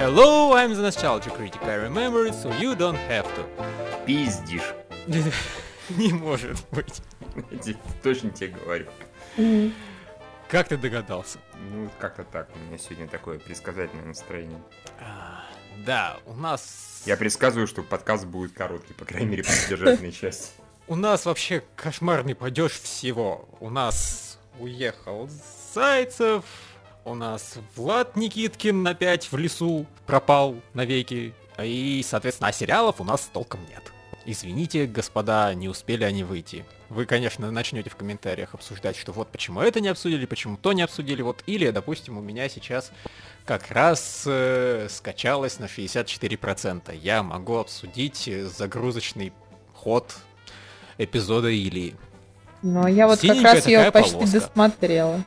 [0.00, 1.62] Hello, I'm the nostalgia critic.
[1.64, 3.44] I remember it, so you don't have to.
[4.06, 4.72] Пиздишь.
[5.90, 7.02] Не может быть.
[8.02, 8.86] Точно тебе говорю.
[10.48, 11.38] Как ты догадался?
[11.70, 12.48] Ну, как-то так.
[12.54, 14.62] У меня сегодня такое предсказательное настроение.
[14.98, 15.44] А,
[15.84, 17.02] Да, у нас...
[17.04, 20.52] Я предсказываю, что подкаст будет короткий, по крайней мере, по содержательной части.
[20.88, 23.50] У нас вообще кошмарный падеж всего.
[23.60, 25.28] У нас уехал
[25.74, 26.46] Зайцев,
[27.04, 31.34] у нас Влад Никиткин опять в лесу пропал навеки.
[31.62, 33.92] И, соответственно, а сериалов у нас толком нет.
[34.26, 36.64] Извините, господа, не успели они выйти.
[36.88, 40.82] Вы, конечно, начнете в комментариях обсуждать, что вот почему это не обсудили, почему то не
[40.82, 42.92] обсудили, вот или, допустим, у меня сейчас
[43.44, 46.94] как раз э, скачалось на 64%.
[46.96, 49.32] Я могу обсудить загрузочный
[49.74, 50.14] ход
[50.98, 51.94] эпизода Или.
[52.62, 54.40] Но я вот как Синенькая раз ее почти полоска.
[54.40, 55.24] досмотрела.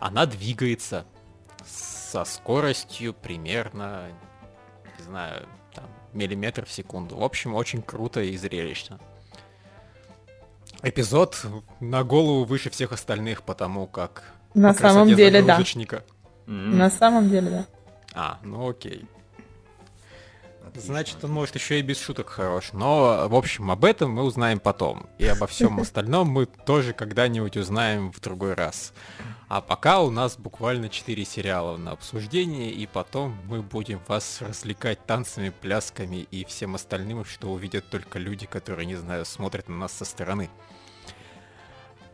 [0.00, 1.04] Она двигается
[1.66, 4.08] со скоростью примерно,
[4.98, 7.16] не знаю, там, миллиметр в секунду.
[7.18, 8.98] В общем, очень круто и зрелищно.
[10.82, 11.44] Эпизод
[11.80, 15.56] на голову выше всех остальных, потому как На по самом деле, да.
[16.46, 17.66] М, На самом деле, да.
[18.14, 19.06] А, ну окей.
[20.70, 20.94] Отлично.
[20.94, 22.72] Значит, он может еще и без шуток хорош.
[22.72, 25.08] Но, в общем, об этом мы узнаем потом.
[25.18, 28.92] И обо всем остальном мы тоже когда-нибудь узнаем в другой раз.
[29.48, 35.04] А пока у нас буквально 4 сериала на обсуждение, и потом мы будем вас развлекать
[35.06, 39.92] танцами, плясками и всем остальным, что увидят только люди, которые, не знаю, смотрят на нас
[39.92, 40.50] со стороны.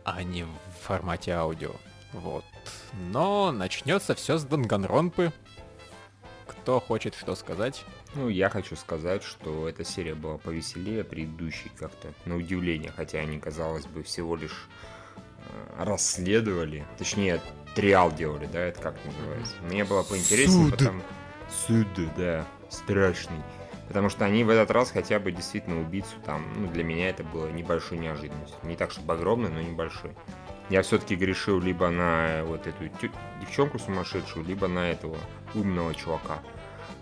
[0.05, 1.73] А не в формате аудио.
[2.13, 2.45] Вот.
[2.95, 5.33] Но начнется все с Данганронпы.
[6.47, 7.85] Кто хочет что сказать?
[8.15, 13.39] Ну, я хочу сказать, что эта серия была повеселее предыдущей как-то, на удивление, хотя они,
[13.39, 14.69] казалось бы, всего лишь
[15.17, 17.41] э, расследовали, точнее,
[17.75, 19.55] триал делали, да, это как называется.
[19.63, 20.79] Мне было поинтереснее, Суд.
[20.79, 21.03] потому...
[21.67, 23.43] Суд, да, страшный.
[23.89, 27.23] Потому что они в этот раз хотя бы действительно убийцу там, ну, для меня это
[27.23, 28.59] было небольшой неожиданностью.
[28.65, 30.11] Не так, чтобы огромной, но небольшой.
[30.71, 32.91] Я все-таки грешил либо на вот эту
[33.41, 35.17] девчонку сумасшедшую, либо на этого
[35.55, 36.41] умного чувака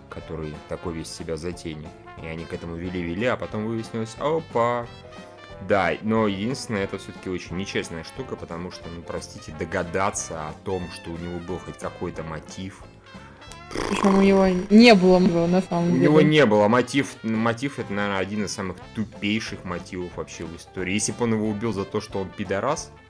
[0.09, 1.89] который такой весь себя затейник.
[2.21, 4.87] И они к этому вели-вели, а потом выяснилось, опа.
[5.67, 10.83] Да, но единственное, это все-таки очень нечестная штука, потому что, ну, простите, догадаться о том,
[10.91, 12.83] что у него был хоть какой-то мотив.
[13.89, 16.03] Причем у него не было на самом У деле.
[16.03, 17.15] него не было мотив.
[17.23, 20.93] Мотив это, наверное, один из самых тупейших мотивов вообще в истории.
[20.93, 22.91] Если бы он его убил за то, что он пидорас,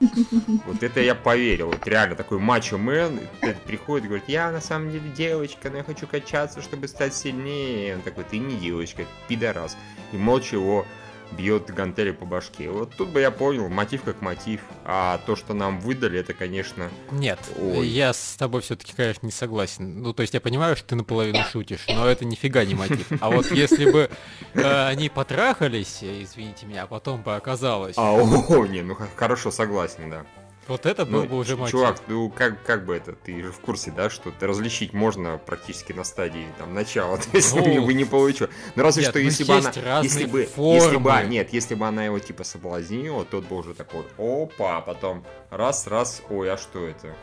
[0.66, 1.68] вот это я поверил.
[1.68, 3.20] Вот реально такой мачо-мен
[3.66, 7.90] приходит и говорит, я на самом деле девочка, но я хочу качаться, чтобы стать сильнее.
[7.90, 9.76] И он такой, ты не девочка, пидорас.
[10.12, 10.84] И молча его
[11.32, 12.70] бьет гантели по башке.
[12.70, 14.60] Вот тут бы я понял, мотив как мотив.
[14.84, 16.90] А то, что нам выдали, это, конечно...
[17.10, 17.86] Нет, Ой.
[17.86, 20.02] я с тобой все-таки, конечно, не согласен.
[20.02, 23.06] Ну, то есть я понимаю, что ты наполовину шутишь, но это нифига не мотив.
[23.20, 24.10] А вот если бы
[24.54, 29.50] э, они потрахались, э, извините меня, а потом бы оказалось, А, о, не, ну хорошо,
[29.50, 30.26] согласен, да.
[30.68, 31.72] Вот это был Ну, бы уже ч- мотив.
[31.72, 35.92] Чувак, ну как, как бы это, ты же в курсе, да, что различить можно практически
[35.92, 38.48] на стадии там начала, то есть Ну, не бы не получил.
[38.74, 39.72] Ну разве нет, что ну, если бы она,
[40.02, 41.26] если бы, если бы, формы.
[41.28, 45.86] нет, если бы она его типа соблазнила, тот бы уже такой, опа, а потом раз,
[45.86, 47.14] раз, ой, а что это?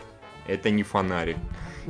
[0.48, 1.38] Это не фонарик.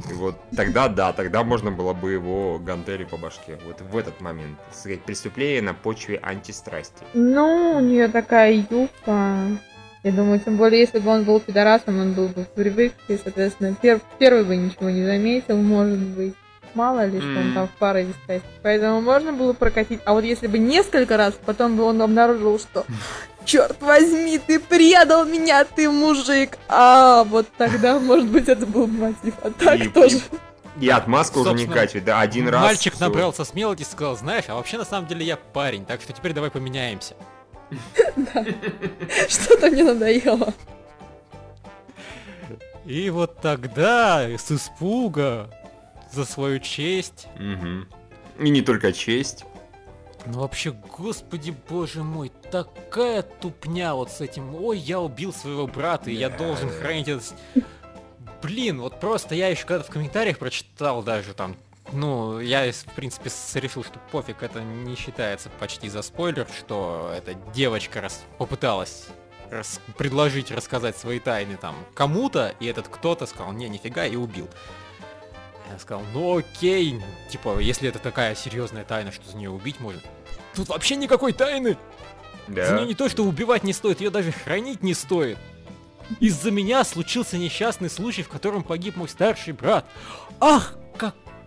[0.09, 3.59] И вот тогда да, тогда можно было бы его гантели по башке.
[3.65, 4.57] Вот в этот момент.
[4.65, 7.03] Так Сказать, преступление на почве антистрасти.
[7.13, 9.37] Ну, у нее такая юбка.
[10.03, 13.75] Я думаю, тем более, если бы он был пидорасом, он был бы в привычке, соответственно,
[13.81, 16.35] пер- первый бы ничего не заметил, может быть.
[16.73, 18.41] Мало ли, что он там в паре висает.
[18.63, 20.01] Поэтому можно было прокатить.
[20.05, 22.85] А вот если бы несколько раз, потом бы он обнаружил, что
[23.45, 26.57] Черт возьми, ты предал меня, ты мужик.
[26.67, 29.35] А, вот тогда, может быть, это был бы мотив.
[29.43, 30.19] А так И- тоже.
[30.79, 32.63] И отмазка уже не катит, да, один раз.
[32.63, 36.13] Мальчик набрался смелости и сказал, знаешь, а вообще на самом деле я парень, так что
[36.13, 37.13] теперь давай поменяемся.
[39.27, 40.53] Что-то мне надоело.
[42.85, 45.49] И вот тогда с испуга
[46.11, 47.87] за свою честь Мгм.
[48.39, 49.45] И не только честь.
[50.25, 54.55] Ну вообще, господи боже мой, такая тупня вот с этим.
[54.55, 57.23] Ой, я убил своего брата, и я должен хранить это.
[58.41, 61.55] Блин, вот просто я еще когда в комментариях прочитал даже там.
[61.91, 67.33] Ну, я, в принципе, решил, что пофиг, это не считается почти за спойлер, что эта
[67.53, 69.07] девочка раз попыталась
[69.51, 74.49] рас- предложить рассказать свои тайны там кому-то, и этот кто-то сказал, не, нифига, и убил.
[75.71, 80.01] Я сказал, ну окей, типа, если это такая серьезная тайна, что за нее убить можно.
[80.55, 81.77] Тут вообще никакой тайны!
[82.47, 82.77] За Да.
[82.77, 85.37] нее не то, что убивать не стоит, ее даже хранить не стоит.
[86.19, 89.85] Из-за меня случился несчастный случай, в котором погиб мой старший брат.
[90.41, 90.75] Ах,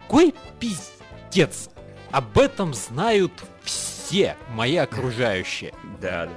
[0.06, 0.92] какой пиз...
[1.28, 1.68] Отец,
[2.12, 3.32] об этом знают
[3.62, 5.74] все мои окружающие.
[6.00, 6.32] Да, да.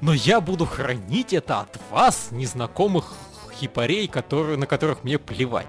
[0.00, 3.12] Но я буду хранить это от вас, незнакомых
[3.52, 5.66] хипарей, которые, на которых мне плевать.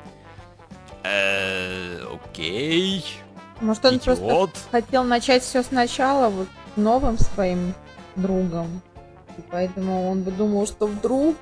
[1.03, 3.03] Э, окей.
[3.59, 7.73] Может, он просто хотел начать все сначала, вот с новым своим
[8.15, 8.81] другом.
[9.37, 11.35] И поэтому он бы думал, что вдруг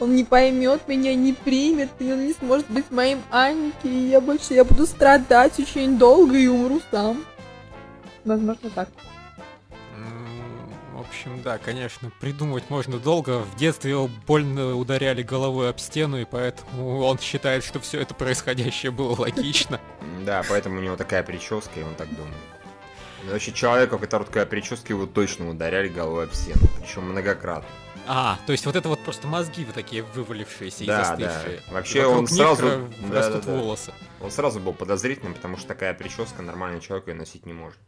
[0.00, 4.20] он не поймет меня, не примет, и он не сможет быть моим Аньки, и я
[4.20, 7.24] больше я буду страдать очень долго и умру сам.
[8.24, 8.88] Возможно, так.
[10.92, 13.40] В общем, да, конечно, придумывать можно долго.
[13.40, 18.14] В детстве его больно ударяли головой об стену, и поэтому он считает, что все это
[18.14, 19.80] происходящее было логично.
[20.24, 22.36] Да, поэтому у него такая прическа, и он так думает.
[23.24, 26.60] Вообще, человека, у которого такая прическа, его точно ударяли головой об стену.
[26.80, 27.68] Причем многократно.
[28.06, 31.62] А, то есть вот это вот просто мозги вот такие вывалившиеся и Да, застывшие.
[31.68, 31.72] да.
[31.74, 33.58] Вообще Вокруг он сразу- ра- да, растут да, да.
[33.58, 33.92] волосы.
[34.20, 37.78] Он сразу был подозрительным, потому что такая прическа нормальный человек ее носить не может.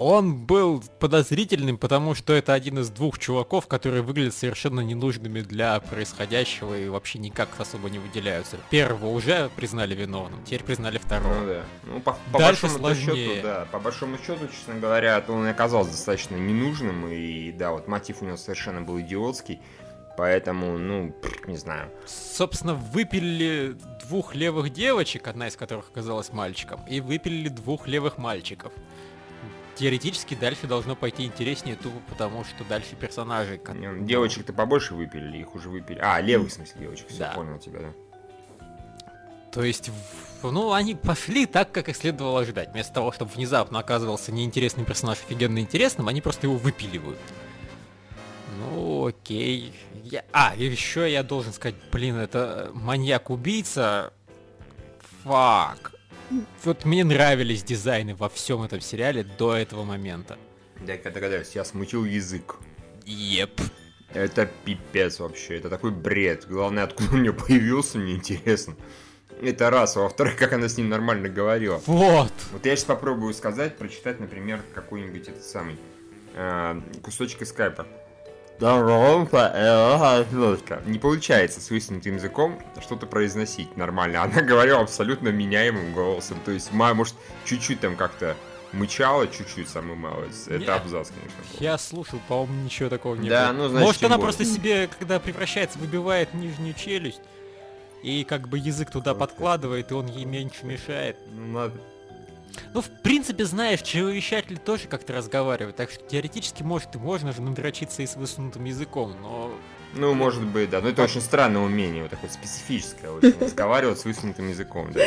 [0.00, 5.80] Он был подозрительным, потому что это один из двух чуваков, которые выглядят совершенно ненужными для
[5.80, 8.58] происходящего и вообще никак особо не выделяются.
[8.70, 11.46] Первого уже признали виновным, теперь признали Ну второго.
[11.46, 11.62] да.
[11.82, 13.26] Ну, по, по Дальше большому сложнее.
[13.28, 13.66] счету, да.
[13.72, 17.08] По большому счету, честно говоря, то он и оказался достаточно ненужным.
[17.08, 19.58] И да, вот мотив у него совершенно был идиотский.
[20.16, 21.12] Поэтому, ну,
[21.48, 21.90] не знаю.
[22.06, 28.72] Собственно, выпилили двух левых девочек, одна из которых оказалась мальчиком, и выпилили двух левых мальчиков.
[29.78, 33.60] Теоретически дальше должно пойти интереснее тупо потому, что дальше персонажи...
[33.74, 36.00] Не, Девочек-то побольше выпилили, их уже выпили.
[36.02, 37.06] А, левых, в смысле, девочек.
[37.08, 37.32] Все, Да.
[37.34, 38.66] понял тебя, да.
[39.52, 39.90] То есть,
[40.42, 42.72] ну, они пошли так, как и следовало ожидать.
[42.72, 47.18] Вместо того, чтобы внезапно оказывался неинтересный персонаж офигенно интересным, они просто его выпиливают.
[48.58, 49.72] Ну, окей.
[50.02, 50.24] Я...
[50.32, 54.12] А, и еще я должен сказать, блин, это маньяк-убийца.
[55.22, 55.92] Фак.
[56.64, 60.38] Вот мне нравились дизайны во всем этом сериале до этого момента.
[60.86, 62.56] Да, я догадаюсь, я смутил язык.
[63.04, 63.60] Еп.
[64.12, 66.46] Это пипец вообще, это такой бред.
[66.48, 68.74] Главное, откуда он у нее появился, мне интересно.
[69.42, 71.80] Это раз, а во-вторых, как она с ним нормально говорила.
[71.86, 72.32] Вот.
[72.52, 75.76] Вот я сейчас попробую сказать, прочитать, например, какой-нибудь этот самый
[76.34, 77.86] э, кусочек из скайпа.
[80.86, 84.22] Не получается с высунутым языком что-то произносить нормально.
[84.24, 86.38] Она говорила абсолютно меняемым голосом.
[86.44, 87.14] То есть, может,
[87.44, 88.36] чуть-чуть там как-то
[88.72, 90.28] мычала, чуть-чуть самый малый.
[90.48, 91.38] Это абзац, конечно.
[91.52, 91.58] был.
[91.60, 93.62] Я слушал, по-моему, ничего такого не Да, было.
[93.62, 94.22] ну, значит, Может, она более.
[94.24, 97.20] просто себе, когда превращается, выбивает нижнюю челюсть,
[98.02, 101.16] и как бы язык туда подкладывает, и он ей меньше мешает.
[101.32, 101.80] Ну, надо.
[102.74, 107.40] Ну, в принципе, знаешь, чревовещатели тоже как-то разговаривают, так что теоретически, может, и можно же
[107.42, 109.50] надрочиться и с высунутым языком, но...
[109.94, 110.80] Ну, может быть, да.
[110.82, 115.02] Но это очень странное умение, вот такое специфическое, очень разговаривать с высунутым языком, да.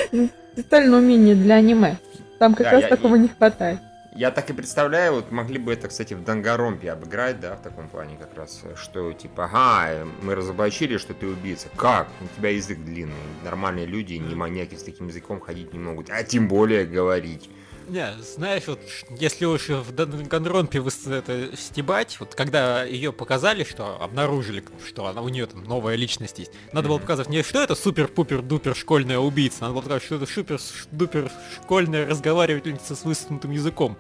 [0.54, 1.98] Специальное умение для аниме.
[2.40, 3.80] Там как Да, раз я- такого не хватает.
[4.14, 7.88] Я так и представляю, вот могли бы это, кстати, в Дангаромпе обыграть, да, в таком
[7.88, 11.70] плане как раз, что типа, ага, мы разоблачили, что ты убийца.
[11.78, 12.10] Как?
[12.20, 13.14] У тебя язык длинный.
[13.46, 17.50] Нормальные люди, не маньяки с таким языком ходить не могут, а тем более говорить.
[17.92, 18.80] Не, знаешь, вот
[19.20, 25.28] если уж в Ганронпе это стебать, вот когда ее показали, что обнаружили, что она у
[25.28, 27.02] нее там новая личность есть, надо было Мгм.
[27.02, 31.30] показать не что это супер-пупер-дупер школьная убийца, надо было показать, что это супер-дупер
[31.62, 33.98] школьная разговаривательница с высунутым языком.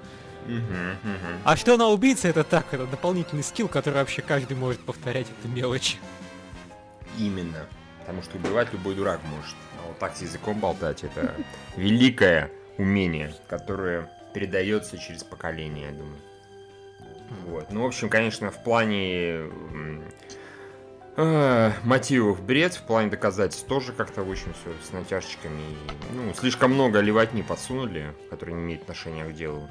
[1.44, 5.50] А что она убийца, это так, это дополнительный скилл, который вообще каждый может повторять, это
[5.50, 5.98] мелочь.
[7.20, 7.68] Именно.
[8.00, 9.56] Потому что убивать любой дурак может.
[9.84, 11.36] А вот так с языком болтать, это
[11.75, 12.50] великое
[12.82, 16.18] умение, которое передается через поколение, я думаю.
[17.48, 17.72] Вот.
[17.72, 19.44] Ну, в общем, конечно, в плане
[21.16, 25.62] э, мотивов бред, в плане доказательств тоже как-то очень все с натяжечками.
[25.62, 29.68] И, ну, слишком много ливотни подсунули, которые не имеют отношения к делу.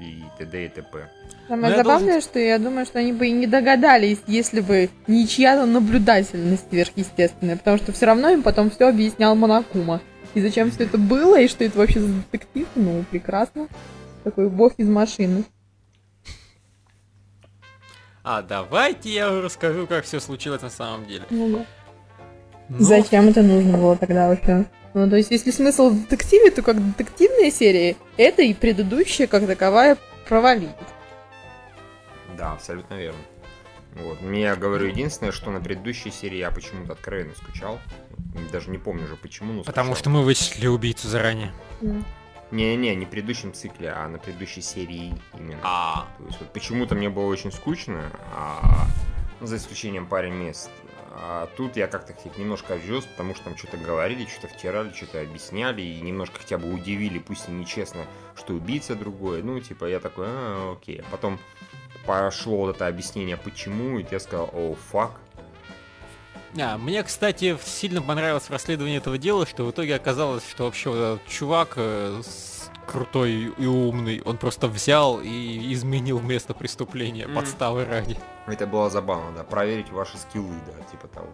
[0.00, 0.66] И т.д.
[0.66, 1.08] и т.п.
[1.48, 5.66] Самое забавное, что я думаю, что они бы и не догадались, если бы не чья-то
[5.66, 10.00] наблюдательность сверхъестественная, потому что все равно им потом все объяснял Монакума.
[10.34, 13.68] И зачем все это было, и что это вообще за детектив, ну, прекрасно.
[14.24, 15.44] Такой бог из машины.
[18.24, 21.24] А давайте я расскажу, как все случилось на самом деле.
[21.30, 21.64] Ну.
[22.68, 24.64] Ну, Зачем это нужно было тогда вообще?
[24.94, 29.46] Ну, то есть, если смысл в детективе, то как детективная серия, это и предыдущая, как
[29.46, 30.74] таковая, провалилась.
[32.38, 33.18] Да, абсолютно верно.
[33.94, 34.20] Вот.
[34.22, 37.78] Я говорю, единственное, что на предыдущей серии я почему-то откровенно скучал.
[38.52, 40.00] Даже не помню уже почему, но Потому скучал.
[40.00, 41.52] что мы вычислили убийцу заранее.
[42.50, 45.58] Не-не, не в предыдущем цикле, а на предыдущей серии именно.
[45.62, 48.86] А, То есть вот почему-то мне было очень скучно, а,
[49.40, 50.70] ну, за исключением пары мест.
[51.16, 55.20] А тут я как-то их немножко ввез, потому что там что-то говорили, что-то втирали, что-то
[55.20, 58.06] объясняли, и немножко хотя бы удивили, пусть и нечестно,
[58.36, 59.42] что убийца другой.
[59.42, 61.00] Ну, типа, я такой, а, окей.
[61.06, 61.38] А потом
[62.04, 65.12] пошло вот это объяснение, почему, и я сказал, о, фак.
[66.58, 70.96] А, мне, кстати, сильно понравилось расследование этого дела, что в итоге оказалось, что вообще вот
[70.98, 72.53] этот чувак э, с-
[72.84, 77.36] крутой и умный, он просто взял и изменил место преступления, Мгм.
[77.36, 78.16] подставы ради.
[78.46, 81.28] Это было забавно, да, проверить ваши скиллы, да, типа того.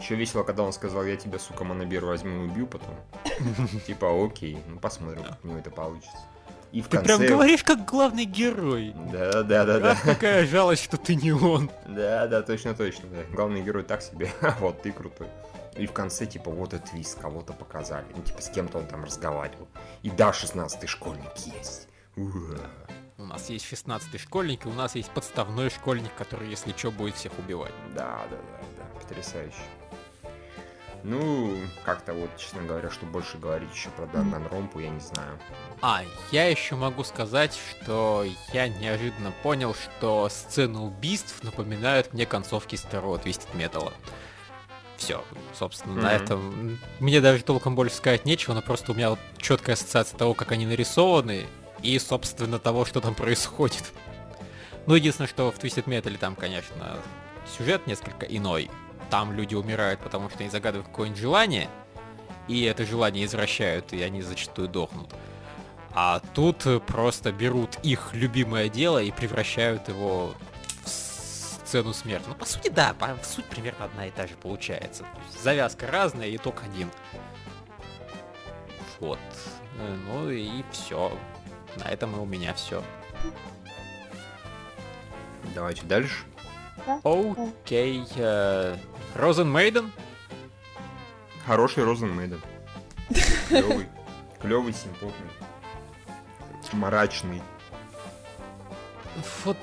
[0.00, 2.96] Еще весело, когда он сказал, я тебя, сука, монобер возьму и убью потом.
[3.86, 6.16] Типа, окей, ну посмотрим, как у него это получится.
[6.72, 7.28] И в Ты прям конце...
[7.28, 8.94] говоришь как главный герой.
[9.12, 9.96] Да, да, да, да.
[10.02, 11.70] Какая жалость, что ты не он.
[11.86, 13.10] Да, да, точно, точно.
[13.10, 13.18] Да.
[13.32, 15.28] Главный герой так себе, а вот ты крутой.
[15.76, 18.06] И в конце, типа, вот и твист, кого-то показали.
[18.14, 19.68] Ну, типа, с кем-то он там разговаривал.
[20.02, 21.88] И да, 16-й школьник есть.
[22.16, 22.60] Ура.
[23.18, 27.14] У нас есть 16-й школьник, и у нас есть подставной школьник, который, если что, будет
[27.14, 27.72] всех убивать.
[27.94, 29.62] Да, да, да, да, потрясающе.
[31.04, 35.38] Ну, как-то вот, честно говоря, что больше говорить еще про Данганромпу, я не знаю.
[35.80, 42.76] А, я еще могу сказать, что я неожиданно понял, что сцены убийств напоминают мне концовки
[42.76, 43.92] старого Twisted Metal.
[45.02, 45.24] Все,
[45.58, 46.22] собственно, на Мгм.
[46.22, 50.34] этом мне даже толком больше сказать нечего, но просто у меня вот четкая ассоциация того,
[50.34, 51.46] как они нарисованы,
[51.82, 53.92] и, собственно, того, что там происходит.
[54.86, 56.98] Ну, единственное, что в Twisted Metal там, конечно,
[57.56, 58.70] сюжет несколько иной.
[59.10, 61.68] Там люди умирают, потому что они загадывают какое-нибудь желание,
[62.48, 65.10] и это желание извращают, и они зачастую дохнут.
[65.94, 70.34] А тут просто берут их любимое дело и превращают его
[71.72, 72.24] в сцену смерти.
[72.28, 75.04] Ну, по сути, да, по- суть примерно одна и та же получается.
[75.04, 76.90] То есть завязка разная, итог один.
[79.00, 79.18] Вот.
[79.78, 81.16] Э, Ну и все.
[81.76, 82.82] На этом и у меня все.
[85.54, 86.24] Давайте дальше.
[87.04, 88.04] Окей.
[89.14, 89.90] Розен Мейден?
[91.46, 92.40] Хороший Розенмейден.
[93.48, 93.88] Клевый.
[94.40, 95.30] Клевый, симпотный.
[96.72, 97.42] Мрачный.
[99.44, 99.56] Вот...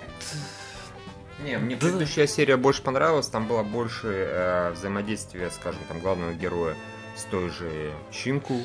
[1.44, 1.82] Не, мне Да.
[1.82, 6.76] предыдущая серия больше понравилась, там было больше э, взаимодействия, скажем, там главного героя
[7.16, 8.62] с той же Щинку,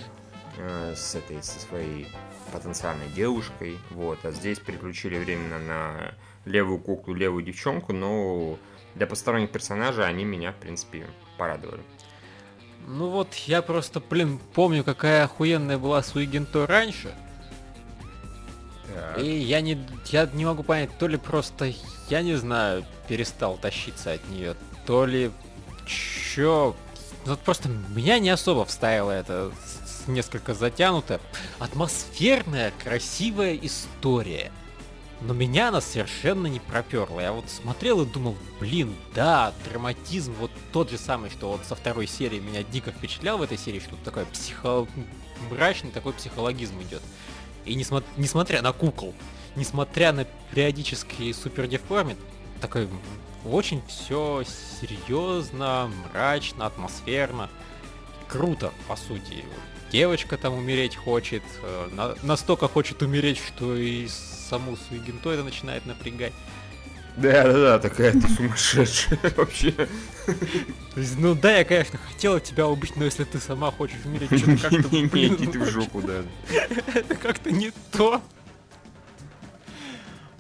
[0.59, 2.09] э, с этой, со своей
[2.52, 6.14] потенциальной девушкой, вот, а здесь переключили временно на
[6.45, 8.59] левую куклу, левую девчонку, но
[8.95, 11.07] для посторонних персонажей они меня, в принципе,
[11.38, 11.83] порадовали.
[12.87, 17.14] Ну вот, я просто, блин, помню, какая охуенная была Суигенто раньше.
[19.19, 21.73] И я не, я не могу понять, то ли просто,
[22.09, 25.31] я не знаю, перестал тащиться от нее, то ли
[25.87, 26.75] чё.
[27.25, 29.53] Ну, Вот просто меня не особо вставило это
[30.07, 31.21] несколько затянуто.
[31.59, 34.53] Атмосферная, красивая история.
[35.21, 37.23] Но меня она совершенно не проперла.
[37.23, 41.75] Я вот смотрел и думал, блин, да, драматизм вот тот же самый, что вот со
[41.75, 44.87] второй серии меня дико впечатлял в этой серии, что тут такой психо...
[45.51, 47.03] мрачный такой психологизм идет.
[47.64, 49.14] И несмо- несмотря на кукол,
[49.56, 52.16] несмотря на периодические супер деформит,
[52.61, 52.88] такой
[53.44, 54.42] очень все
[54.80, 57.49] серьезно, мрачно, атмосферно.
[58.28, 59.44] Круто, по сути.
[59.90, 65.87] Девочка там умереть хочет, э, на- настолько хочет умереть, что и саму Суигенто это начинает
[65.87, 66.33] напрягать.
[67.16, 69.73] Да-да-да, такая ты сумасшедшая вообще.
[71.16, 74.97] Ну да, я, конечно, хотела тебя убить, но если ты сама хочешь умереть, что-то как-то,
[74.97, 76.23] Не, иди ты в жопу, да.
[76.94, 78.21] это как-то не то.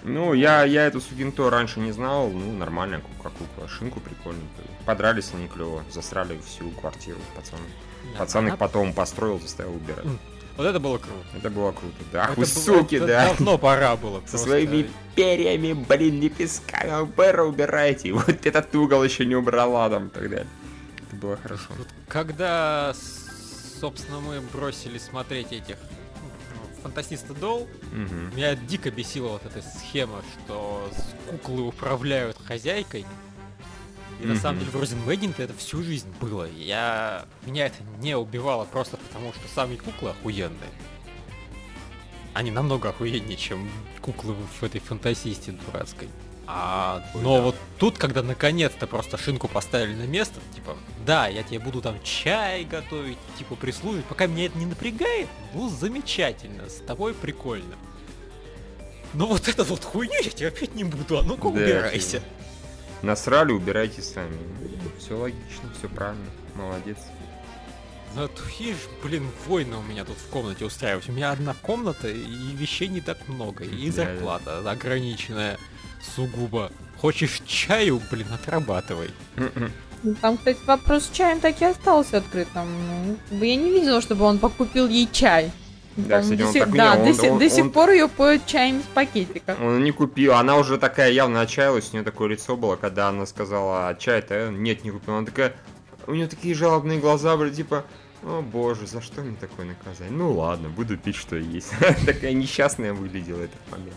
[0.02, 4.66] Ну, я, я эту Сугинто раньше не знал, ну, нормальная кукла, кукла, шинку прикольненькую.
[4.84, 7.62] Подрались они клево, засрали всю квартиру, пацаны.
[8.18, 10.04] Пацан их Она- потом построил, заставил убирать.
[10.56, 11.26] Вот это было круто.
[11.36, 12.24] Это было круто, да.
[12.30, 13.28] Ах вы суки, это да.
[13.30, 14.20] Давно пора было.
[14.20, 14.46] Со просто.
[14.48, 18.12] своими перьями, блин, лепестками пера убирайте.
[18.14, 20.46] Вот этот угол еще не убрала там далее.
[21.08, 21.64] Это было хорошо.
[21.76, 22.94] Вот когда,
[23.80, 25.76] собственно, мы бросили смотреть этих
[26.22, 28.36] ну, Фантастиста Дол, Мгм.
[28.36, 30.88] меня дико бесила вот эта схема, что
[31.30, 33.04] куклы управляют хозяйкой.
[34.20, 36.48] И на самом деле в Розенвейдинге это всю жизнь было.
[36.50, 37.26] Я...
[37.46, 40.70] Меня это не убивало просто потому, что сами куклы охуенные.
[42.32, 46.08] Они намного охуеннее, чем куклы в этой фантасисте дурацкой.
[46.46, 47.42] А, Ой, но да.
[47.42, 51.96] вот тут, когда наконец-то просто шинку поставили на место, типа, да, я тебе буду там
[52.02, 57.76] чай готовить, типа прислуживать, пока меня это не напрягает, ну замечательно, с тобой прикольно.
[59.14, 62.18] Но вот эту вот хуйню я тебе опять не буду, а ну-ка Да, убирайся.
[62.18, 62.24] типа.
[63.02, 64.38] Насрали, убирайте сами.
[64.98, 66.24] Все логично, все правильно.
[66.54, 66.98] Молодец.
[68.14, 71.08] Ну, ты видишь, блин, войны у меня тут в комнате устраивать.
[71.08, 75.58] У меня одна комната, и вещей не так много, и зарплата ограниченная
[76.14, 76.70] сугубо.
[77.00, 79.10] Хочешь чаю, блин, отрабатывай.
[80.02, 83.18] Ну, Там, кстати, вопрос с чаем так и остался открытым.
[83.30, 85.50] Ну, я не видела, чтобы он покупил ей чай.
[85.96, 87.70] Да, кстати, до он сих- так- не, да, он- до, сих- он- до сих он-
[87.70, 89.56] пор ее поют чаем из пакетика.
[89.60, 93.26] Он не купил, она уже такая явно отчаялась, у нее такое лицо было, когда она
[93.26, 95.14] сказала, а чай-то нет, не купил.
[95.14, 95.52] Она такая,
[96.06, 97.84] у нее такие жалобные глаза были, типа,
[98.22, 100.12] о боже, за что мне такое наказание?
[100.16, 101.70] Ну ладно, буду пить, что есть.
[102.06, 103.94] Такая несчастная выглядела этот момент.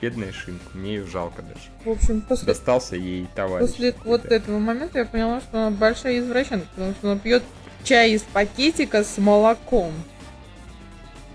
[0.00, 1.60] Бедная Шинка, мне ее жалко даже.
[1.84, 3.66] В общем, после, Достался ей товарищ.
[3.68, 7.42] после вот этого момента я поняла, что она большая извращенка, потому что она пьет
[7.84, 9.92] чай из пакетика с молоком.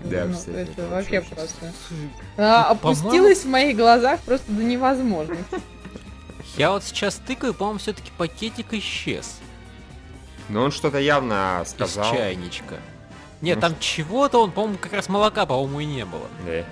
[0.04, 1.72] Да, Ну, кстати, это это вообще очень просто.
[2.36, 5.60] Она опустилась в моих глазах просто до невозможности.
[6.56, 9.38] Я вот сейчас тыкаю, по-моему, все-таки пакетик исчез
[10.48, 12.12] Но он что-то явно из сказал.
[12.12, 12.76] чайничка.
[13.40, 16.26] Нет, Ну, там чего-то он, по-моему, как раз молока, по-моему, и не было.
[16.46, 16.64] Да.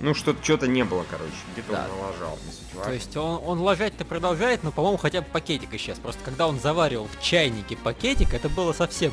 [0.00, 1.30] Ну, что-то что-то не было, короче.
[1.52, 1.86] Где-то Да.
[1.90, 2.38] он налажал.
[2.84, 5.98] То есть он, он ложать-то продолжает, но, по-моему, хотя бы пакетик исчез.
[5.98, 9.12] Просто когда он заваривал в чайнике пакетик, это было совсем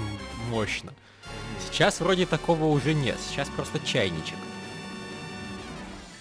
[0.49, 0.91] мощно.
[1.71, 4.35] Сейчас вроде такого уже нет, сейчас просто чайничек.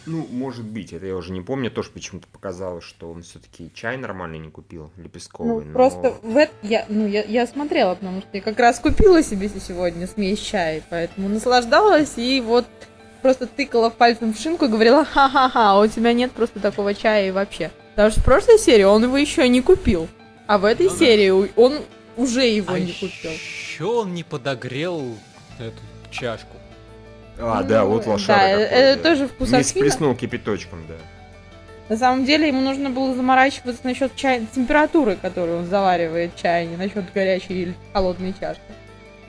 [0.07, 1.71] Ну, может быть, это я уже не помню.
[1.71, 5.67] Тоже почему-то показалось, что он все-таки чай нормальный не купил, Ну, лепестковый.
[5.67, 9.23] но- просто в эт- я, ну, я, я смотрела, потому что я как раз купила
[9.23, 12.65] себе сегодня смесь чая, поэтому наслаждалась и вот
[13.21, 17.31] просто тыкала пальцем в шинку и говорила, ха-ха-ха, у тебя нет просто такого чая и
[17.31, 17.71] вообще.
[17.91, 20.09] Потому что в прошлой серии он его еще не купил,
[20.47, 20.97] а в этой Ну да.
[20.99, 21.81] серии у- он
[22.17, 23.31] уже его а не купил.
[23.33, 25.03] еще он не подогрел
[25.65, 26.57] эту чашку.
[27.39, 29.09] А, да, Ну, вот да, лошара какой, это да.
[29.11, 29.65] тоже Не вкусовщина.
[29.65, 30.95] сплеснул кипяточком, да.
[31.89, 34.47] На самом деле ему нужно было заморачиваться насчет чай...
[34.55, 38.61] температуры, которую он заваривает чай, не насчет горячей или холодной чашки.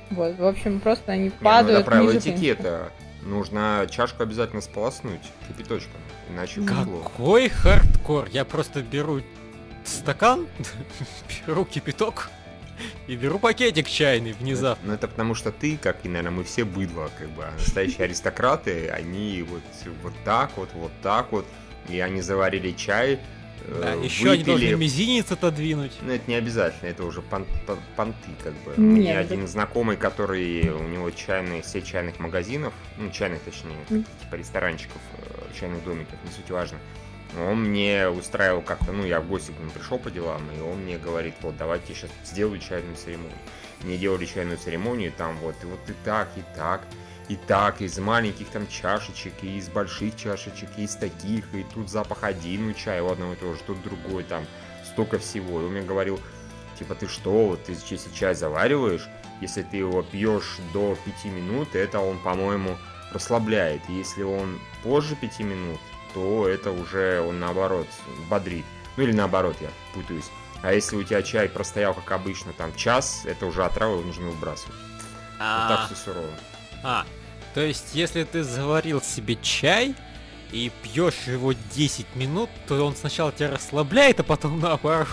[0.09, 2.91] Вот, в общем, просто они Не, ну, падают это правило этикета.
[3.21, 6.61] Нужно чашку обязательно сполоснуть кипяточком, иначе.
[6.61, 8.27] Какой хардкор!
[8.31, 9.21] Я просто беру
[9.85, 10.47] стакан,
[11.47, 12.29] беру кипяток
[13.07, 14.89] и беру пакетик чайный внезапно.
[14.89, 18.03] Ну это потому что ты, как и, наверное, мы все быдло, как бы, а настоящие
[18.05, 19.61] аристократы, они вот,
[20.03, 21.45] вот так вот, вот так вот,
[21.87, 23.19] и они заварили чай,
[23.65, 25.91] э, Да, еще они должны мизинец отодвинуть.
[26.01, 28.71] Ну, это не обязательно, это уже пон- пон- понты, как бы.
[28.71, 33.75] Нет, Мне это- один знакомый, который, у него чайные, сеть чайных магазинов, ну, чайных, точнее,
[33.89, 34.05] Мгм.
[34.23, 36.77] типа ресторанчиков, э, чайных домиков, не суть важно.
[37.37, 40.79] Он мне устраивал как-то, ну, я в гости к нему пришел по делам, и он
[40.79, 43.37] мне говорит, вот, давайте я сейчас сделаю чайную церемонию.
[43.83, 46.81] Мне делали чайную церемонию, там вот, и вот и так, и так,
[47.27, 51.89] и так, из маленьких там чашечек, и из больших чашечек, и из таких, и тут
[51.89, 54.45] запах один у чая, у одного и того же, тут другой, там,
[54.83, 55.61] столько всего.
[55.61, 56.19] И он мне говорил,
[56.79, 59.07] типа, ты что, вот ты если чай завариваешь,
[59.39, 62.75] если ты его пьешь до 5 минут, это он, по-моему,
[63.13, 63.81] расслабляет.
[63.87, 65.79] И если он позже 5 минут,
[66.13, 67.87] то это уже он наоборот
[68.29, 68.65] бодрит.
[68.97, 70.25] Ну или наоборот, я путаюсь.
[70.61, 74.27] А если у тебя чай простоял, как обычно, там час, это уже отрава, его нужно
[74.27, 74.75] выбрасывать.
[74.75, 76.27] Вот так А, все сурово.
[76.83, 77.05] а,
[77.53, 79.95] то есть, если ты заварил себе чай
[80.51, 85.07] и пьешь его 10 минут, то он сначала тебя расслабляет, а потом наоборот.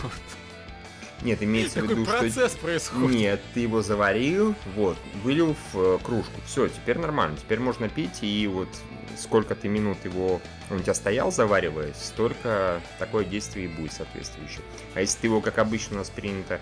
[1.23, 2.19] Нет, имеется в Такой виду, что...
[2.19, 3.17] процесс происходит.
[3.17, 6.41] Нет, ты его заварил, вот, вылил в э, кружку.
[6.47, 7.37] Все, теперь нормально.
[7.39, 8.69] Теперь можно пить, и вот
[9.17, 14.63] сколько ты минут его он у тебя стоял, завариваясь, столько такое действие и будет соответствующее.
[14.95, 16.61] А если ты его, как обычно у нас принято,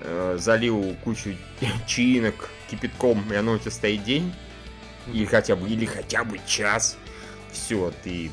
[0.00, 1.36] э, залил кучу
[1.86, 4.34] чаинок кипятком, и оно у тебя стоит день,
[5.12, 6.96] или хотя бы, или хотя бы час,
[7.52, 8.30] все, ты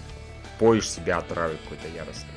[0.59, 2.33] поешь себя отравой какой-то яростной.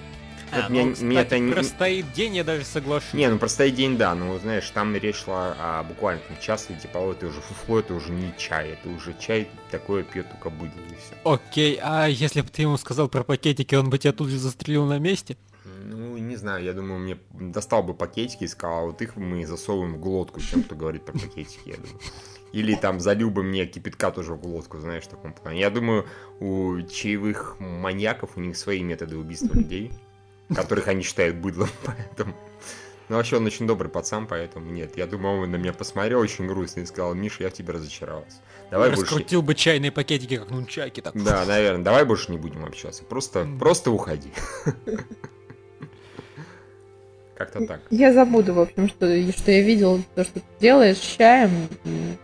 [0.53, 3.13] А, Вот меня- ну, меня кстати, это не- простоит день, я даже соглашусь.
[3.15, 6.75] Не, ну простоит день, да, вот знаешь, там речь шла о буквально там, час, и
[6.75, 10.51] типа, вот это уже фуфло, это уже не чай, это уже чай такое пьет только
[10.51, 11.15] быдло и все.
[11.25, 14.87] Окей, а если бы ты ему сказал про пакетики, он бы тебя тут же застрелил
[14.87, 15.37] на месте?
[15.85, 19.47] Ну, не знаю, я думаю, мне достал бы пакетики и сказал, «А вот их мы
[19.47, 22.01] засовываем в глотку, тем, кто говорит про пакетики, я думаю.
[22.53, 25.61] Или там залил бы мне кипятка тоже в глотку, знаешь, в таком плане.
[25.61, 26.07] Я думаю,
[26.41, 29.93] у чаевых маньяков у них свои методы убийства людей,
[30.55, 32.35] которых они считают быдлом, поэтому...
[33.09, 34.97] Ну, вообще, он очень добрый пацан, поэтому нет.
[34.97, 38.39] Я думаю, он на меня посмотрел очень грустно и сказал, Миша, я в тебе разочаровался.
[38.71, 39.03] Давай больше...
[39.03, 41.15] Раскрутил бы чайные пакетики, как нунчаки, так.
[41.23, 43.05] Да, наверное, давай больше не будем общаться.
[43.05, 44.33] Просто, просто уходи.
[47.37, 47.83] Как-то так.
[47.91, 52.17] Я забуду, в общем, что, что я видел, то, что ты делаешь с чаем, и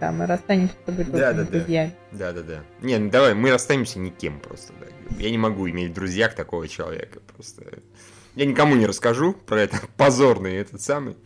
[0.00, 1.44] да, мы расстанемся с тобой Да, да, да.
[1.44, 1.94] друзьями.
[2.12, 2.62] Да-да-да.
[2.82, 4.86] Не, ну давай, мы расстанемся никем просто, да
[5.18, 7.20] я не могу иметь в друзьях такого человека.
[7.34, 7.80] Просто
[8.34, 11.16] я никому не расскажу про это позорный этот самый.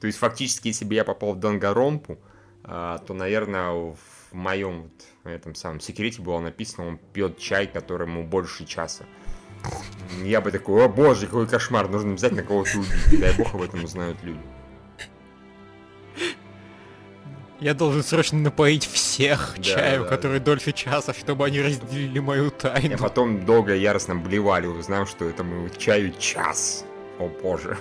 [0.00, 2.18] То есть фактически, если бы я попал в Дангаромпу,
[2.62, 3.98] а, то, наверное, в
[4.32, 4.82] моем
[5.24, 9.04] вот этом самом секрете было написано, он пьет чай, который ему больше часа.
[10.22, 13.20] Я бы такой, о боже, какой кошмар, нужно обязательно кого-то убить.
[13.20, 14.40] Дай бог об этом узнают люди.
[17.60, 19.07] Я должен срочно напоить все.
[19.18, 22.98] Да, чаю, да, который дольше часа, чтобы они разделили мою И тайну.
[22.98, 26.84] потом долго и яростно блевали, узнав, что этому чаю час.
[27.18, 27.76] О боже.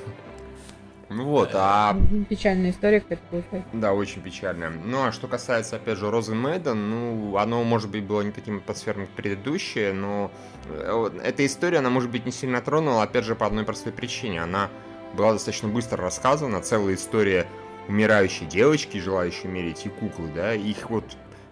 [1.10, 1.98] Ну вот, а
[2.28, 3.70] Печальная история какая-то получается.
[3.72, 4.70] Да, очень печально.
[4.70, 8.58] Ну, а что касается, опять же, Розы Мэдден, ну, оно, может быть, было не таким
[8.58, 10.32] атмосферным, как предыдущее, но
[10.66, 14.42] э, эта история, она, может быть, не сильно тронула, опять же, по одной простой причине.
[14.42, 14.70] Она
[15.14, 17.48] была достаточно быстро рассказана, целая история
[17.88, 21.06] умирающей девочки, желающей умереть, и куклы, да, их вот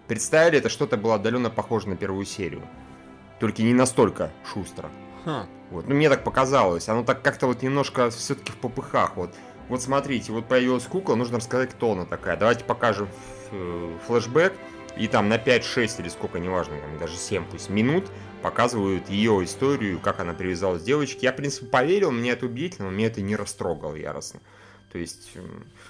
[0.06, 2.62] представили, это что-то было отдаленно похоже на первую серию.
[3.40, 4.90] Только не настолько шустро.
[5.24, 5.46] Хм.
[5.70, 6.88] Вот, ну мне так показалось.
[6.88, 9.16] Оно так как-то вот немножко все-таки в попыхах.
[9.16, 9.34] Вот,
[9.68, 12.36] вот смотрите, вот появилась кукла, нужно рассказать, кто она такая.
[12.36, 13.08] Давайте покажем
[13.50, 14.52] э, флешбэк.
[14.96, 18.06] И там на 5-6 или сколько, неважно, там даже 7 пусть минут
[18.40, 21.18] показывают ее историю, как она привязалась к девочке.
[21.22, 24.40] Я, в принципе, поверил, мне это убедительно, но меня это не растрогало яростно.
[24.96, 25.32] То есть,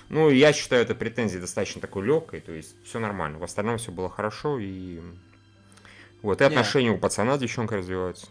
[0.09, 3.39] ну, я считаю это претензией достаточно такой легкой, то есть, все нормально.
[3.39, 4.99] В остальном все было хорошо, и
[6.23, 6.49] вот, и Не.
[6.49, 8.27] отношения у пацана с девчонкой развиваются.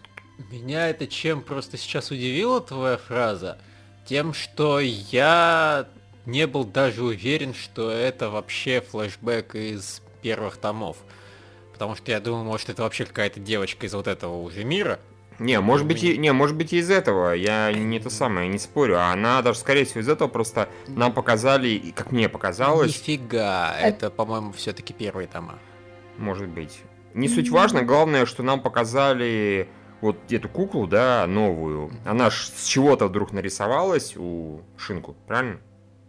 [0.51, 3.57] Меня это чем просто сейчас удивила твоя фраза?
[4.05, 5.87] Тем, что я
[6.25, 10.97] не был даже уверен, что это вообще флешбэк из первых томов.
[11.71, 14.99] Потому что я думал, может это вообще какая-то девочка из вот этого уже мира.
[15.39, 17.33] Не, может быть, и, не, может быть и из этого.
[17.33, 18.99] Я не то самое, не спорю.
[18.99, 24.09] Она даже, скорее всего, из этого просто нам показали, как мне показалось, Нифига, Э- это,
[24.09, 25.59] по-моему, все-таки первые тома.
[26.17, 26.79] может быть.
[27.13, 29.67] Не суть важно, главное, что нам показали
[30.01, 31.91] вот эту куклу, да, новую.
[32.05, 35.59] Она ж с чего-то вдруг нарисовалась у Шинку, правильно?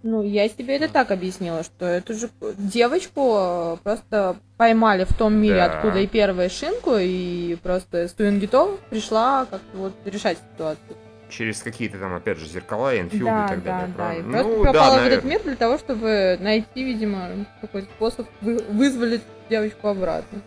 [0.06, 5.34] Ну, я себе это так объяснила, что эту же девочку э, просто поймали в том
[5.34, 5.64] мире, Да.
[5.66, 10.96] откуда и первая шинку, и просто Стуингито пришла как-то вот решать ситуацию.
[11.28, 13.92] Через какие-то там, опять же, зеркала, инфилды и да, так да, далее, да.
[13.92, 14.32] И правильно?
[14.32, 17.28] просто Ну, попала в этот мир для того, чтобы найти, видимо,
[17.60, 20.40] какой-то способ вы- вызволить девочку обратно.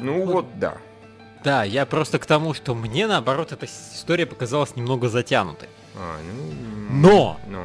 [0.00, 0.78] Ну вот, да.
[1.44, 5.68] Да, я просто к тому, что мне, наоборот, эта история показалась немного затянутой.
[5.94, 6.52] А, ну,
[6.90, 7.40] Но!
[7.46, 7.60] Ну,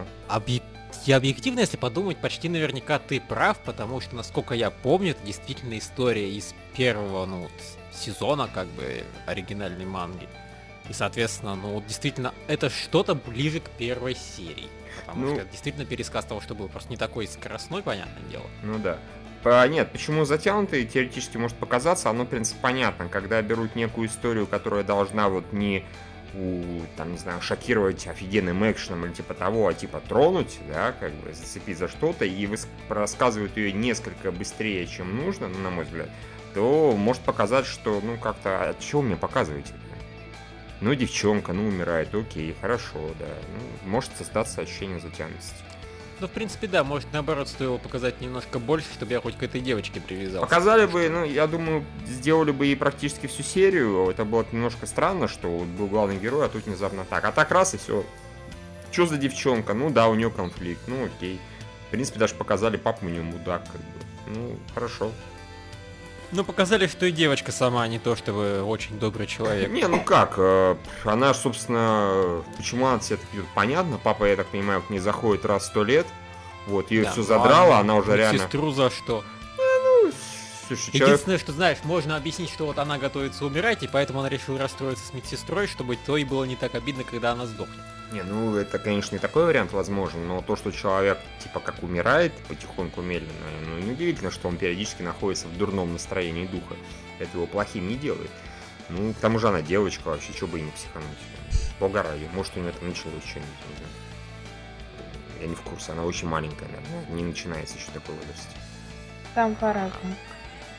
[1.02, 5.26] Объек- И объективно, если подумать, почти наверняка ты прав, потому что, насколько я помню, это
[5.26, 7.50] действительно история из первого, ну,
[7.94, 10.28] сезона, как бы, оригинальной манги.
[10.90, 14.68] И, соответственно, ну, действительно, это что-то ближе к первой серии.
[15.06, 18.46] Потому Ну- что это действительно пересказ того, что было, просто не такой скоростной, понятное дело.
[18.64, 18.98] Ну да.
[19.44, 23.10] По- Нет, почему затянутый теоретически может показаться, оно, в принципе, понятно.
[23.10, 25.84] Когда берут некую историю, которая должна вот не
[26.96, 31.34] там, не знаю, шокировать офигенным экшеном или типа того, а типа тронуть, да, как бы
[31.34, 36.10] зацепить за что-то, и выс- рассказывают ее несколько быстрее, чем нужно, ну, на мой взгляд,
[36.54, 39.74] то может показать, что, ну, как-то, а чего мне показываете?
[40.80, 43.28] Ну, девчонка, ну, умирает, окей, хорошо, да.
[43.54, 45.54] Ну, может создаться ощущение затянутости.
[46.22, 49.60] Ну, в принципе, да, может, наоборот, стоило показать немножко больше, чтобы я хоть к этой
[49.60, 50.46] девочке привязался.
[50.46, 54.08] Показали бы, ну, я думаю, сделали бы и практически всю серию.
[54.08, 57.26] Это было немножко странно, что был главный герой, а тут внезапно так.
[57.26, 58.06] А так раз и все.
[58.92, 59.74] Что за девчонка?
[59.74, 60.82] Ну да, у нее конфликт.
[60.86, 61.40] Ну окей.
[61.88, 64.06] В принципе, даже показали, папа у нее мудак, как бы.
[64.28, 65.12] Ну, хорошо.
[66.32, 69.70] Ну, показали, что и девочка сама не то, чтобы очень добрый человек.
[69.70, 74.00] Не, ну как, э, она, собственно, почему она себя так ведет, понятно.
[74.02, 76.08] Папа, я так понимаю, к ней заходит раз в сто лет.
[76.68, 78.40] Вот, ее Да, все ну, задрала, а она уже реально...
[78.40, 79.24] Сестру за что?
[80.68, 84.30] Слушай, человек Единственное, что знаешь, можно объяснить, что вот она готовится умирать, и поэтому она
[84.30, 87.84] решила расстроиться с медсестрой, чтобы то и было не так обидно, когда она сдохнет.
[88.12, 92.34] Не, ну это, конечно, и такой вариант возможен, но то, что человек, типа, как умирает
[92.50, 93.32] потихоньку, медленно,
[93.70, 96.76] ну, неудивительно, что он периодически находится в дурном настроении духа.
[97.20, 98.30] Это его плохим не делает.
[98.90, 101.08] Ну, к тому же она девочка вообще, что бы и не психануть.
[101.80, 103.92] Бога ради, может, у нее там началось что-нибудь, не знаю.
[105.40, 108.58] Я не в курсе, она очень маленькая, наверное, не начинается еще такой возрасте.
[109.34, 110.16] Там по-разному.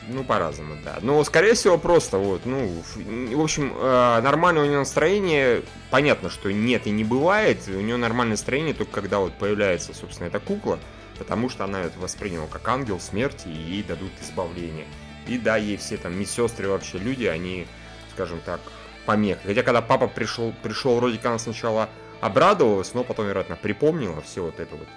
[0.09, 0.97] Ну, по-разному, да.
[1.01, 6.51] Но, скорее всего, просто вот, ну, в общем, э, нормальное у нее настроение, понятно, что
[6.51, 10.77] нет и не бывает, у нее нормальное настроение только когда вот появляется, собственно, эта кукла,
[11.17, 14.85] потому что она это восприняла как ангел смерти, и ей дадут избавление.
[15.27, 17.65] И да, ей все там медсестры вообще люди, они,
[18.13, 18.59] скажем так,
[19.05, 19.39] помех.
[19.45, 21.89] Хотя, когда папа пришел, пришел, вроде как она сначала
[22.19, 24.87] обрадовалась, но потом, вероятно, припомнила все вот это вот.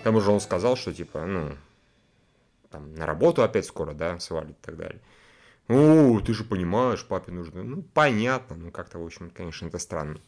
[0.00, 1.52] К тому же он сказал, что, типа, ну,
[2.72, 5.00] там, на работу опять скоро, да, свалит и так далее.
[5.68, 7.62] О, ты же понимаешь, папе нужно.
[7.62, 10.18] Ну, понятно, ну, как-то, в общем, конечно, это странно.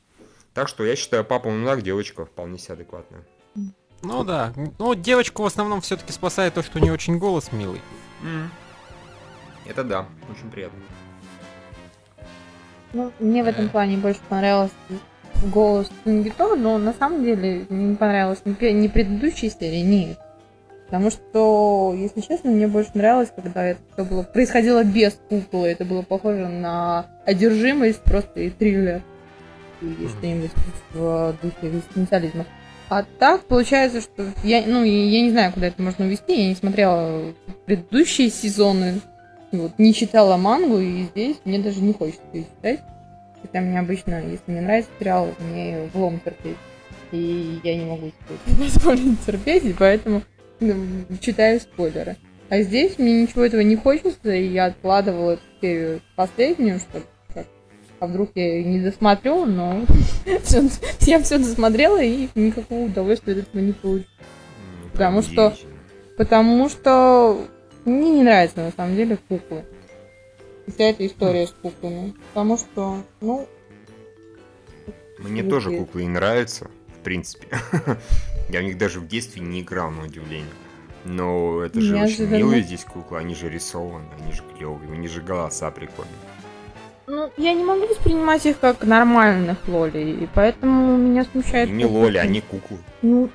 [0.52, 3.24] Так что я считаю, папа мудак, девочка вполне себе адекватная.
[4.02, 4.52] Ну да.
[4.78, 7.80] Ну, девочку в основном все-таки спасает то, что у нее очень голос милый.
[9.66, 10.78] Это да, очень приятно.
[12.92, 13.68] Ну, мне в этом Э.
[13.70, 14.74] плане больше понравился
[15.52, 20.16] голос Стуингито, но на самом деле мне не понравилось ни, ни предыдущей серии, ни
[20.86, 25.68] Потому что, если честно, мне больше нравилось, когда это все было происходило без куклы.
[25.68, 29.02] Это было похоже на одержимость просто и триллер.
[29.80, 30.50] И что-нибудь
[30.92, 32.46] в духе экзистенциализма.
[32.88, 36.40] А так получается, что я, ну, я не знаю, куда это можно увести.
[36.40, 37.34] Я не смотрела
[37.66, 39.00] предыдущие сезоны,
[39.52, 42.80] вот, не читала мангу, и здесь мне даже не хочется ее читать.
[43.42, 46.56] Хотя мне обычно, если мне нравится сериал, мне влом терпеть.
[47.10, 48.10] И я не могу
[48.58, 50.22] позволить терпеть, и поэтому
[51.20, 52.16] читаю спойлеры.
[52.48, 57.04] А здесь мне ничего этого не хочется, и я откладывала эту серию последнюю, чтобы
[58.00, 59.86] а вдруг я не досмотрю, но
[61.00, 64.04] я все досмотрела и никакого удовольствия от этого не получу.
[64.92, 65.56] Потому что,
[66.18, 67.46] потому что
[67.86, 69.64] мне не нравится на самом деле куклы.
[70.66, 72.14] Вся эта история с куклами.
[72.32, 73.48] Потому что, ну...
[75.18, 76.66] Мне тоже куклы не нравятся,
[76.98, 77.46] в принципе.
[78.48, 80.46] Я в них даже в детстве не играл, на удивление.
[81.04, 85.10] Но это же очень милые здесь куклы, они же рисованы, они же клевые, у них
[85.10, 86.14] же голоса прикольные.
[87.06, 91.68] Ну, я не могу воспринимать их как нормальных лоли, и поэтому меня смущает...
[91.68, 92.78] Не лоли, они куклы.
[93.02, 93.28] Ну,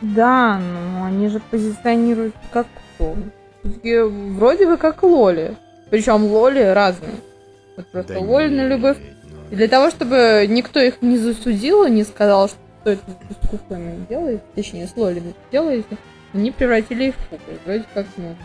[0.00, 3.14] да, но они же позиционируют как кто?
[3.62, 5.56] Вроде бы как лоли.
[5.90, 7.16] Причем лоли разные.
[7.76, 8.96] Вот просто да лоли на любовь.
[8.98, 9.36] Ну...
[9.50, 14.06] И для того, чтобы никто их не засудил и не сказал, что это с куклами
[14.08, 15.98] делает, точнее, с лоли делаете,
[16.32, 17.58] они превратили их в куклы.
[17.64, 18.36] Вроде как, ну,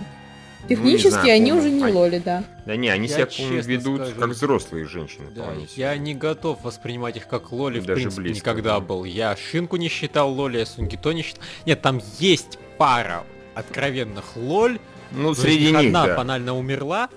[0.67, 1.67] Технически ну, знаю, они помню.
[1.67, 1.93] уже не они...
[1.93, 2.43] лоли, да.
[2.65, 5.27] Да не, они я себя, помню, ведут скажу, как взрослые женщины.
[5.35, 8.79] Да, я не готов воспринимать их как лоли, Даже в принципе, близко, никогда да.
[8.79, 9.03] был.
[9.03, 11.43] Я Шинку не считал лоли, я Сунгито не считал.
[11.65, 14.79] Нет, там есть пара откровенных лоль.
[15.11, 16.17] Ну, среди них, одна да.
[16.17, 17.09] банально умерла,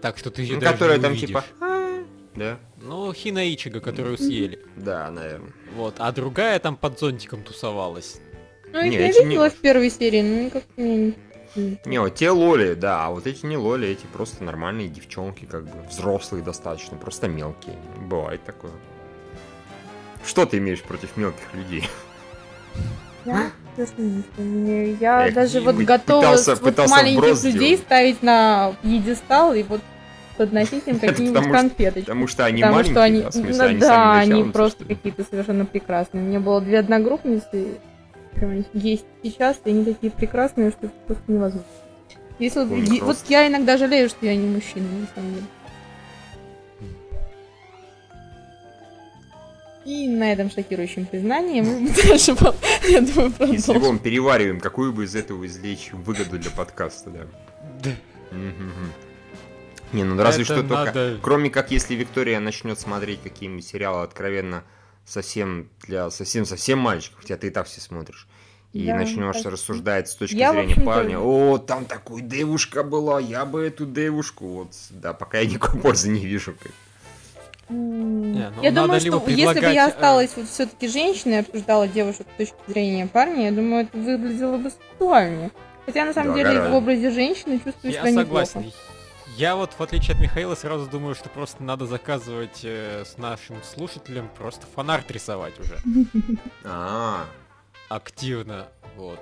[0.00, 1.28] так что ты ее ну, даже которая не там увидишь.
[1.28, 1.44] типа...
[2.34, 2.58] Да.
[2.82, 4.58] Ну, Хина Ичига, которую съели.
[4.76, 5.52] Да, наверное.
[5.74, 8.20] Вот, а другая там под зонтиком тусовалась.
[8.72, 9.50] Ну, не, я видела не...
[9.50, 11.14] в первой серии, но никак не
[11.84, 15.64] не, вот те лоли, да, а вот эти не лоли, эти просто нормальные девчонки, как
[15.64, 17.74] бы, взрослые достаточно, просто мелкие.
[17.98, 18.72] Бывает такое.
[20.24, 21.88] Что ты имеешь против мелких людей?
[23.24, 23.50] Я,
[25.00, 29.80] я даже вот готова пытался, вот пытался маленьких людей ставить на пьедестал и вот
[30.36, 32.06] подносить им какие-нибудь конфеточки.
[32.06, 35.24] Потому что они потому маленькие, что они, да, смысле, ну, они да, они просто какие-то
[35.24, 36.24] совершенно прекрасные.
[36.24, 37.78] У меня было две одногруппницы,
[38.34, 41.66] прям есть сейчас, и они такие прекрасные, что просто невозможно.
[42.38, 45.46] Если вот, е- вот я иногда жалею, что я не мужчина, на самом деле.
[49.84, 52.36] И на этом шокирующем признании мы дальше,
[52.88, 53.54] я думаю, продолжим.
[53.54, 57.20] Если мы перевариваем, какую бы из этого извлечь выгоду для подкаста, да?
[57.82, 57.90] Да.
[59.92, 61.18] Не, ну разве что только...
[61.22, 64.64] Кроме как, если Виктория начнет смотреть какие-нибудь сериалы откровенно
[65.04, 68.28] совсем для совсем-совсем мальчиков, хотя ты и так все смотришь.
[68.72, 69.52] И да, начнешь так.
[69.52, 71.18] рассуждать с точки я, зрения парня.
[71.18, 74.46] О, там такой девушка была, я бы эту девушку.
[74.46, 76.54] Вот, да, пока я никакой пользы не вижу.
[77.68, 79.56] Не, ну, я думаю, что предлагать...
[79.56, 83.46] если бы я э, осталась вот все-таки женщиной и обсуждала девушек с точки зрения парня,
[83.46, 85.50] я думаю, это выглядело бы сексуальнее.
[85.86, 86.70] Хотя на самом да, деле гораздо.
[86.70, 88.60] в образе женщины чувствую себя согласен.
[88.60, 88.76] неплохо.
[89.40, 93.56] Я вот, в отличие от Михаила, сразу думаю, что просто надо заказывать э, с нашим
[93.62, 95.78] слушателем просто фанарт рисовать уже.
[96.62, 97.24] А.
[97.88, 99.18] Активно, вот.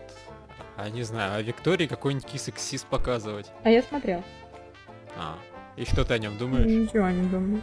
[0.77, 3.47] А не знаю, а Виктории какой-нибудь кисексис показывать.
[3.63, 4.25] А я смотрел.
[5.17, 5.39] А.
[5.77, 6.67] И что ты о нем думаешь?
[6.67, 7.63] Ничего не думаю.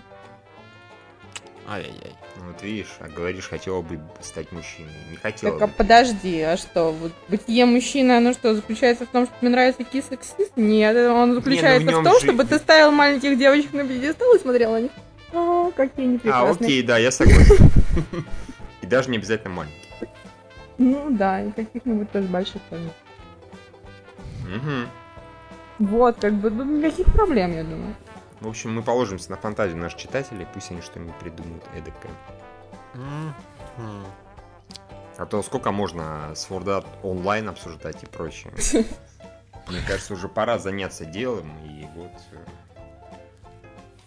[1.68, 2.14] Ай-яй-яй.
[2.38, 4.92] Ну, вот видишь, а говоришь, хотела бы стать мужчиной.
[5.10, 6.92] Не хотела Так, а подожди, а что?
[6.92, 10.52] Вот бытие мужчины, оно что, заключается в том, что тебе нравится кис сексист?
[10.56, 12.26] Нет, он заключается Не, ну в, в том, же...
[12.26, 14.92] чтобы ты ставил маленьких девочек на пьедестал и смотрел на них.
[15.34, 16.50] О, какие они прекрасные.
[16.50, 17.72] А, окей, да, я согласен.
[18.82, 19.82] И даже не обязательно маленькие.
[20.78, 22.92] Ну да, и каких-нибудь тоже больших тоже.
[24.44, 25.88] Угу.
[25.90, 27.96] Вот, как бы, ну, никаких проблем, я думаю.
[28.42, 32.12] В общем, мы положимся на фантазию наших читателей, пусть они что-нибудь придумают эдакое.
[32.94, 34.06] Mm-hmm.
[35.18, 38.54] А то сколько можно Sword Art онлайн обсуждать и прочее.
[39.68, 42.38] Мне кажется, уже пора заняться делом и вот э,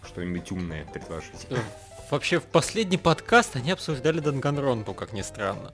[0.05, 1.47] что-нибудь умное предложить.
[2.09, 5.71] Вообще, в последний подкаст они обсуждали Данганронпу, как ни странно.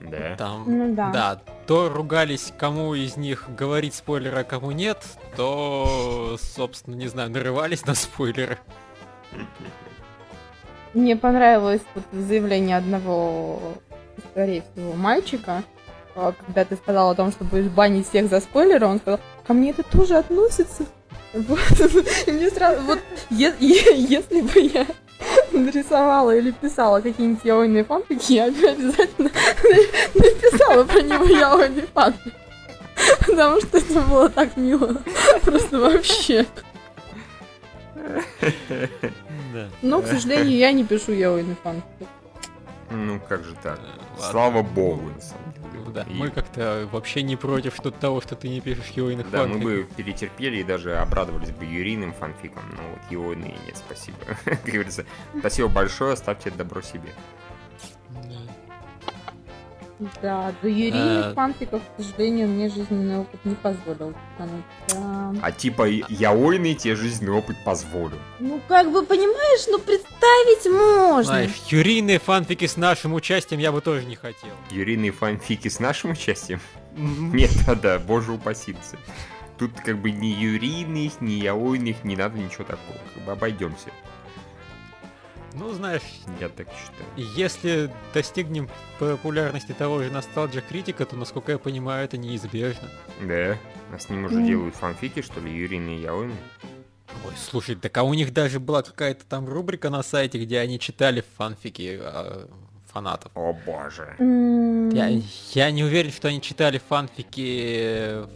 [0.00, 0.36] Да.
[0.36, 1.10] Там, ну, да.
[1.10, 4.98] да, то ругались, кому из них говорить спойлеры, а кому нет,
[5.36, 8.58] то, собственно, не знаю, нарывались на спойлеры.
[10.94, 13.60] Мне понравилось вот заявление одного,
[14.30, 15.62] скорее всего, мальчика,
[16.14, 19.52] а, когда ты сказал о том, что будешь банить всех за спойлеры, он сказал, ко
[19.52, 20.84] мне это тоже относится.
[21.34, 21.60] Вот.
[22.26, 24.86] И мне сразу, вот, если бы я
[25.58, 29.30] нарисовала или писала какие-нибудь яойные фанфики, я бы обязательно
[30.14, 32.34] написала про него яойный фанфик.
[33.26, 35.00] Потому что это было так мило.
[35.42, 36.46] Просто вообще.
[39.82, 42.08] Но, к сожалению, я не пишу яойный фанфик.
[42.90, 43.78] Ну как же так?
[43.78, 44.30] Э.
[44.30, 45.47] Слава богу, на самом
[45.92, 49.46] Да, И- мы как-то вообще не против что того, что ты не пишешь Йойных Да,
[49.46, 49.62] мы фанфиков.
[49.88, 54.18] бы перетерпели и даже обрадовались бы юрийным фанфикам, но вот его иные нет, спасибо.
[54.44, 55.04] Как говорится,
[55.38, 57.12] спасибо большое, оставьте добро себе.
[58.10, 58.38] Да.
[60.22, 61.34] Да, до юрийных А.
[61.34, 64.14] фанфиков, к сожалению, мне жизненный опыт не позволил.
[64.36, 65.34] Потому что...
[65.42, 68.16] А типа яойный тебе жизненный опыт позволю.
[68.38, 71.24] Ну, как бы, понимаешь, ну, представить можно.
[71.24, 74.50] Знаешь, юрийные фанфики с нашим участием я бы тоже не хотел.
[74.70, 76.60] Юрийные фанфики с нашим участием?
[76.96, 78.76] Нет, да-да, боже упаси.
[79.58, 82.98] Тут как бы ни юрийных, ни яойных, не надо ничего такого.
[83.14, 83.90] Как бы обойдемся.
[85.58, 86.02] Ну, знаешь,
[86.40, 87.28] Я так считаю.
[87.36, 88.68] если достигнем
[88.98, 92.88] популярности того же ностальджа критика, то, насколько я понимаю, это неизбежно.
[93.22, 93.56] Да,
[93.92, 94.46] а с ним уже М.
[94.46, 96.36] делают фанфики, что ли, юрийные и яойные?
[97.26, 100.78] Ой, слушай, так а у них даже была какая-то там рубрика на сайте, где они
[100.78, 102.48] читали фанфики а,
[102.92, 103.32] фанатов.
[103.34, 104.14] О боже.
[104.94, 105.20] Я,
[105.54, 108.26] я не уверен, что они читали фанфики э,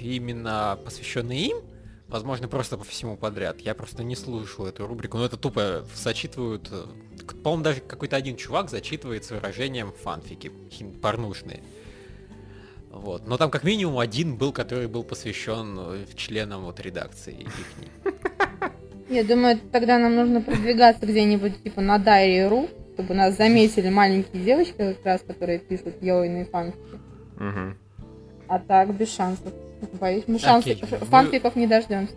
[0.00, 1.56] именно посвященные им.
[2.14, 3.58] Возможно, просто по всему подряд.
[3.58, 5.18] Я просто не слушал эту рубрику.
[5.18, 6.68] Но это тупо зачитывают...
[6.70, 6.84] э,
[7.42, 10.52] По-моему, даже какой-то один чувак зачитывает с выражением фанфики
[11.02, 11.60] порнушные.
[12.88, 13.26] Вот.
[13.26, 17.90] Но там как минимум один был, который был посвящен э, членам вот редакции ихней.
[19.08, 24.76] Я думаю, тогда нам нужно продвигаться где-нибудь, типа, на Дайри.ру, чтобы нас заметили маленькие девочки,
[24.76, 27.00] как раз, которые пишут яойные фанфики.
[28.46, 29.52] А так, без шансов.
[29.92, 32.14] Боюсь, мы шансов, Окей, вы- фанфиков не дождемся.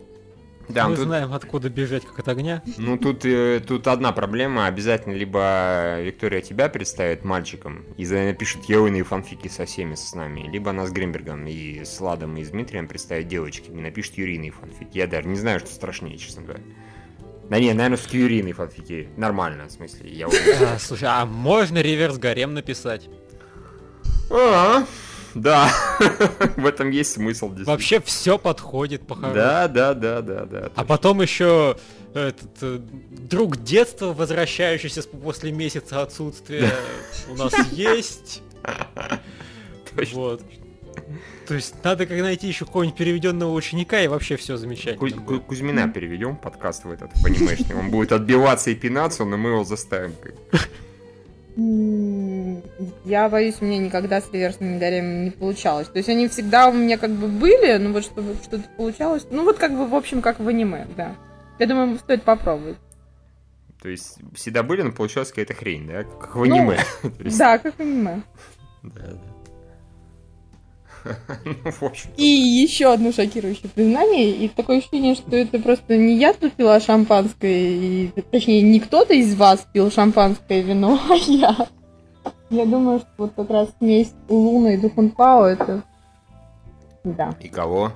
[0.69, 2.61] Да, Мы ну тут, знаем, откуда бежать как от огня.
[2.77, 4.65] ну тут, э, тут одна проблема.
[4.67, 10.41] Обязательно либо Виктория тебя представит мальчиком и за- напишет яойные фанфики со всеми с нами,
[10.51, 14.51] либо она с Гримбергом и с Ладом и с Дмитрием представит девочками и напишет юрийные
[14.51, 14.97] фанфики.
[14.97, 16.63] Я даже не знаю, что страшнее, честно говоря.
[17.49, 19.07] Да не, наверное, все-таки юрийные фанфики.
[19.15, 23.07] Нормально, в смысле, я А, слушай, а можно реверс гарем написать?
[24.29, 24.83] А,
[25.41, 25.69] да,
[26.57, 27.53] в этом есть смысл.
[27.65, 30.71] Вообще все подходит по Да, да, да, да, да.
[30.75, 31.77] А потом еще
[32.13, 36.69] этот э, друг детства, возвращающийся после месяца отсутствия,
[37.29, 38.41] у нас есть.
[40.13, 40.41] Вот.
[41.47, 44.99] То есть надо как найти еще какого-нибудь переведенного ученика, и вообще все замечательно.
[44.99, 45.45] Будет.
[45.45, 50.13] Кузьмина переведем подкаст в этот понимаешь, Он будет отбиваться и пинаться, но мы его заставим.
[51.57, 55.87] Я боюсь, у меня никогда с реверсными гаремами не получалось.
[55.87, 59.25] То есть они всегда у меня как бы были, но вот чтобы что-то получалось.
[59.31, 61.15] Ну вот как бы, в общем, как в аниме, да.
[61.57, 62.77] Я думаю, стоит попробовать.
[63.81, 66.03] То есть всегда были, но получилась какая-то хрень, да?
[66.03, 66.77] Как в Ну, аниме.
[67.23, 68.21] Есть, Да, как аниме.
[68.83, 69.19] да, да.
[71.45, 72.09] Ну, в общем.
[72.17, 76.79] И еще одно шокирующее признание, и такое ощущение, что это просто не я тут пила
[76.79, 81.67] шампанское, и, точнее, не кто-то из вас пил шампанское вино, а я.
[82.49, 85.83] Я думаю, что вот как раз смесь Луна и Духунпао это...
[87.03, 87.35] Да.
[87.41, 87.91] И кого?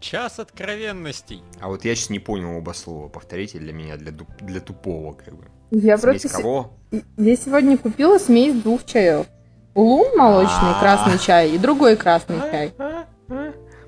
[0.00, 1.42] Час откровенностей.
[1.60, 3.08] А вот я сейчас не понял оба слова.
[3.08, 5.44] Повторите для меня, для, для тупого, как бы.
[5.70, 6.28] Я Смесь просто...
[6.28, 6.72] кого?
[7.16, 9.26] Я сегодня купила смесь двух чаев.
[9.74, 10.80] Лун молочный А.
[10.80, 12.74] красный чай и другой красный чай.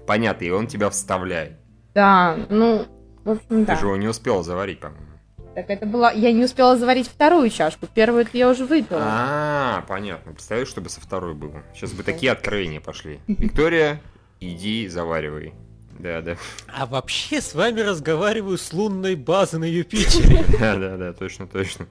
[0.06, 1.58] Понятно, и он тебя вставляет.
[1.94, 2.86] Да, ну,
[3.24, 3.76] в общем, Ты да.
[3.76, 5.06] же его не успел заварить, по-моему.
[5.54, 6.12] Так это была...
[6.12, 7.86] Я не успела заварить вторую чашку.
[7.86, 9.00] Первую я уже выпила.
[9.02, 10.32] А, понятно.
[10.32, 11.62] Представляешь, чтобы со второй было.
[11.74, 13.20] Сейчас бы такие откровения пошли.
[13.26, 14.02] Виктория,
[14.38, 15.54] иди заваривай.
[15.98, 16.36] Да, да.
[16.68, 20.44] А вообще с вами разговариваю с лунной базы на Юпитере.
[20.60, 21.86] Да, да, да, точно, точно.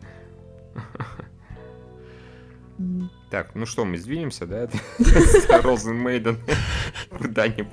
[3.31, 4.67] Так, ну что, мы сдвинемся, да?
[4.99, 6.37] С Розен Мейден
[7.17, 7.71] куда-нибудь.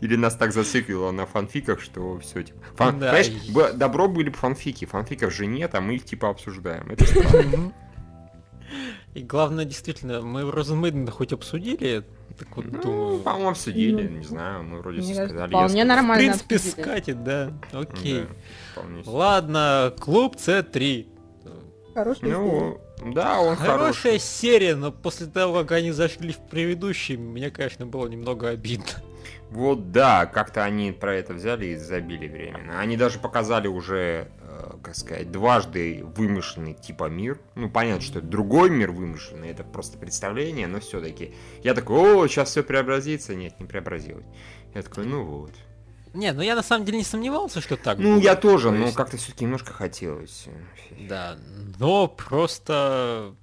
[0.00, 2.58] Или нас так зациклило на фанфиках, что все, типа...
[2.76, 2.98] Фан...
[2.98, 3.14] Да,
[3.52, 6.90] бы- добро были бы фанфики, фанфиков же нет, а мы их типа обсуждаем.
[6.90, 7.72] Это странно.
[9.14, 12.02] И главное, действительно, мы в Розенмейден хоть обсудили,
[12.38, 13.18] так вот Ну, думаю.
[13.18, 15.48] по-моему, обсудили, Ну, не знаю, мы вроде все сказали.
[15.50, 15.84] вполне я сказал.
[15.84, 16.82] В нормально принципе, обсудили.
[16.82, 17.52] скатит, да.
[17.72, 18.26] Окей.
[18.74, 18.82] Да.
[19.06, 21.06] Ладно, клуб С3.
[21.94, 22.32] Хорошая история.
[22.38, 24.18] Ну, да, он Хорошая хороший.
[24.20, 28.86] серия, но после того, как они зашли в предыдущий, мне, конечно, было немного обидно.
[29.50, 32.80] Вот да, как-то они про это взяли и забили временно.
[32.80, 37.38] Они даже показали уже, э, как сказать, дважды вымышленный типа мир.
[37.54, 41.34] Ну, понятно, что это другой мир вымышленный, это просто представление, но все-таки.
[41.62, 43.34] Я такой, о, сейчас все преобразится.
[43.34, 44.24] Нет, не преобразилось.
[44.74, 45.52] Я такой, ну вот.
[46.14, 48.24] Не, ну я на самом деле не сомневался, что так Ну, будет.
[48.24, 50.46] я тоже, То но есть- как-то все-таки немножко хотелось.
[51.08, 51.36] Да,
[51.78, 53.34] но просто...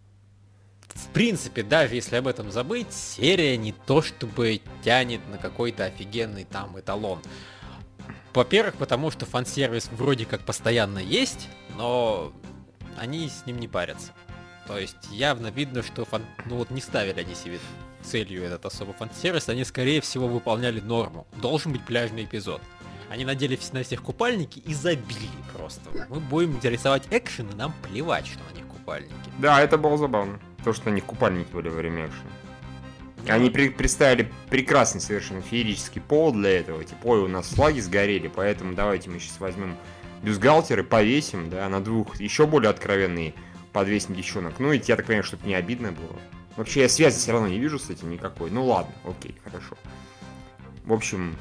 [0.94, 6.44] в принципе, даже если об этом забыть, серия не то чтобы тянет на какой-то офигенный
[6.46, 7.20] там эталон.
[8.34, 12.32] Во-первых, потому что фан-сервис вроде как постоянно есть, но
[12.98, 14.14] они с ним не парятся.
[14.68, 16.24] То есть явно видно, что фан...
[16.46, 17.60] ну вот не ставили они себе
[18.10, 21.28] целью этот особый фан-сервис, они скорее всего выполняли норму.
[21.42, 22.62] Должен быть пляжный эпизод.
[23.10, 25.90] Они надели на всех купальники и забили просто.
[26.10, 29.14] Мы будем рисовать экшен, и нам плевать, что на них купальники.
[29.40, 30.40] Да, это было забавно.
[30.64, 32.30] То, что на них купальники были во время экшена.
[33.28, 36.84] Они при представили прекрасный совершенно феерический повод для этого.
[36.84, 39.76] Типа, ой, у нас флаги сгорели, поэтому давайте мы сейчас возьмем
[40.24, 43.34] бюстгальтеры, повесим, да, на двух еще более откровенные
[43.74, 44.60] подвесим девчонок.
[44.60, 46.16] Ну и я так понимаю, чтобы не обидно было.
[46.60, 48.52] Вообще я связи все равно не вижу с этим никакой.
[48.52, 49.78] Ну ладно, окей, хорошо.
[50.84, 51.38] В общем,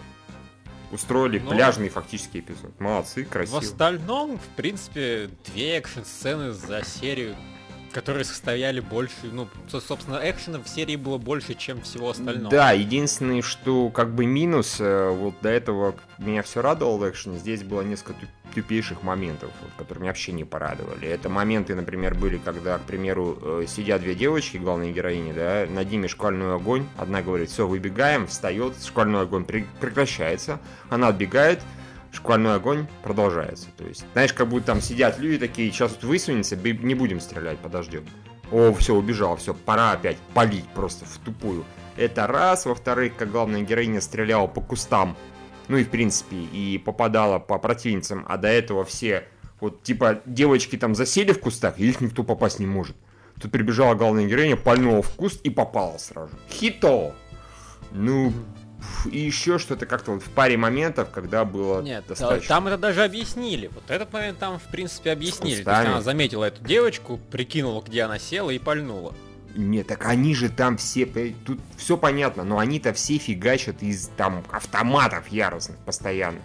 [0.93, 1.51] устроили Но...
[1.51, 2.79] пляжный фактический эпизод.
[2.79, 3.57] Молодцы, красиво.
[3.57, 7.35] В остальном, в принципе, две экшн-сцены за серию
[7.93, 12.51] которые состояли больше, ну, собственно, экшена в серии было больше, чем всего остального.
[12.51, 17.39] Да, единственное, что как бы минус, э, вот до этого меня все радовало в экшене,
[17.39, 21.09] здесь было несколько тупейших моментов, которые меня вообще не порадовали.
[21.09, 25.91] Это моменты, например, были, когда, к примеру, э, сидят две девочки, главные героини, да, над
[25.91, 31.61] ними шквальной огонь, одна говорит, все, выбегаем, встает, шквальной огонь прекращается, она отбегает,
[32.19, 33.69] шквальной огонь продолжается.
[33.77, 37.59] То есть, знаешь, как будто там сидят люди такие, сейчас вот высунется, не будем стрелять,
[37.59, 38.05] подождем.
[38.51, 41.65] О, все, убежал, все, пора опять палить просто в тупую.
[41.97, 42.67] Это раз.
[42.67, 45.17] Во-вторых, как главная героиня стреляла по кустам,
[45.69, 49.25] ну и в принципе, и попадала по противницам, а до этого все,
[49.61, 52.97] вот типа, девочки там засели в кустах, и их никто попасть не может.
[53.41, 56.37] Тут прибежала главная героиня, пальнула в куст и попала сразу.
[56.51, 57.15] Хито!
[57.93, 58.33] Ну,
[59.11, 62.49] и еще что-то как-то вот в паре моментов, когда было Нет, достаточно...
[62.49, 63.69] там это даже объяснили.
[63.75, 65.63] Вот этот момент там, в принципе, объяснили.
[65.63, 69.15] То есть она заметила эту девочку, прикинула, где она села и пальнула.
[69.55, 71.07] Нет, так они же там все,
[71.45, 76.41] тут все понятно, но они-то все фигачат из там автоматов яростных постоянно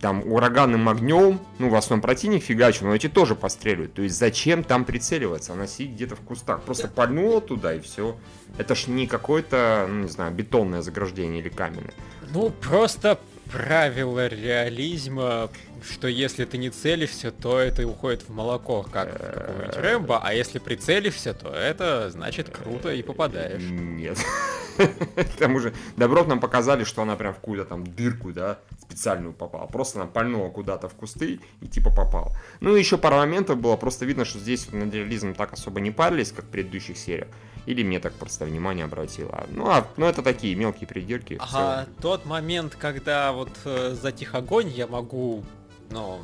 [0.00, 3.94] там ураганным огнем, ну, в основном противник фигачил, но эти тоже постреливают.
[3.94, 5.52] То есть зачем там прицеливаться?
[5.52, 6.62] Она сидит где-то в кустах.
[6.62, 8.16] Просто пальнула туда и все.
[8.58, 11.94] Это ж не какое-то, ну, не знаю, бетонное заграждение или каменное.
[12.32, 13.18] Ну, просто
[13.50, 15.50] правило реализма,
[15.82, 20.58] что если ты не целишься, то это уходит в молоко, как какой-нибудь Рэмбо, а если
[20.58, 23.62] прицелишься, то это значит круто и попадаешь.
[23.62, 24.18] Нет.
[24.78, 29.32] К тому же Добров нам показали, что она прям в какую-то там дырку, да, специальную
[29.32, 29.66] попала.
[29.66, 32.32] Просто она пальнула куда-то в кусты и типа попала.
[32.60, 35.90] Ну и еще пара моментов было, просто видно, что здесь на реализм так особо не
[35.90, 37.28] парились, как в предыдущих сериях.
[37.68, 39.46] Или мне так просто внимание обратило.
[39.50, 41.36] Ну, а, ну это такие мелкие придирки.
[41.38, 45.44] Ага, тот момент, когда вот э, затих огонь, я могу,
[45.90, 46.22] ну,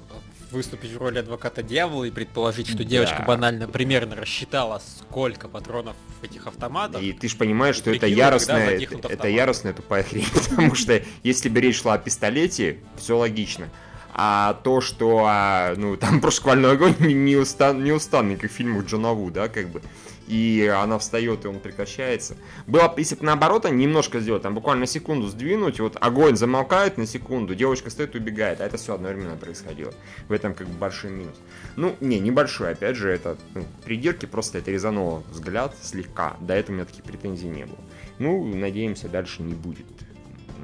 [0.50, 2.84] выступить в роли адвоката дьявола и предположить, что да.
[2.84, 7.02] девочка банально примерно рассчитала, сколько патронов в этих автоматах.
[7.02, 11.60] И ты же понимаешь, что это яростная, это, яростная тупая хрень, потому что если бы
[11.60, 13.68] речь шла о пистолете, все логично.
[14.16, 18.54] А то, что, а, ну, там про шквальной огонь не, устан, не устанный, как в
[18.54, 19.82] фильмах Джона Ву, да, как бы
[20.26, 22.36] и она встает, и он прекращается.
[22.66, 27.54] Было, если бы наоборот, немножко сделать, там буквально секунду сдвинуть, вот огонь замолкает на секунду,
[27.54, 29.92] девочка стоит и убегает, а это все одновременно происходило.
[30.28, 31.36] В этом как бы большой минус.
[31.76, 36.36] Ну, не, небольшой, опять же, это ну, придирки, просто это резануло взгляд слегка.
[36.40, 37.78] До этого у меня таких претензий не было.
[38.18, 39.86] Ну, надеемся, дальше не будет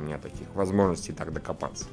[0.00, 1.86] у меня таких возможностей так докопаться.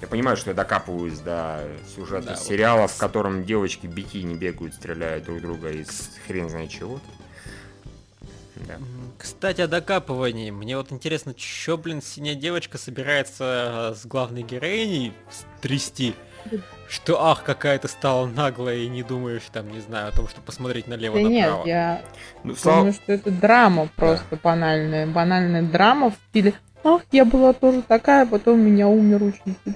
[0.00, 1.62] Я понимаю, что я докапываюсь до
[1.94, 2.90] сюжета да, сериала, вот.
[2.90, 7.00] в котором девочки бикини бегают, стреляют друг друга из хрен знает чего.
[8.66, 8.76] Да.
[9.18, 10.50] Кстати, о докапывании.
[10.50, 15.12] Мне вот интересно, что, блин, синяя девочка собирается с главной героиней
[15.60, 16.14] трясти?
[16.88, 20.40] Что, ах, какая ты стала наглая и не думаешь, там, не знаю, о том, что
[20.40, 21.56] посмотреть налево да направо.
[21.58, 22.02] нет, я
[22.42, 24.38] ну, думаю, что это драма просто да.
[24.42, 25.06] банальная.
[25.06, 29.74] Банальная драма в стиле Ах, я была тоже такая, потом меня умер учитель.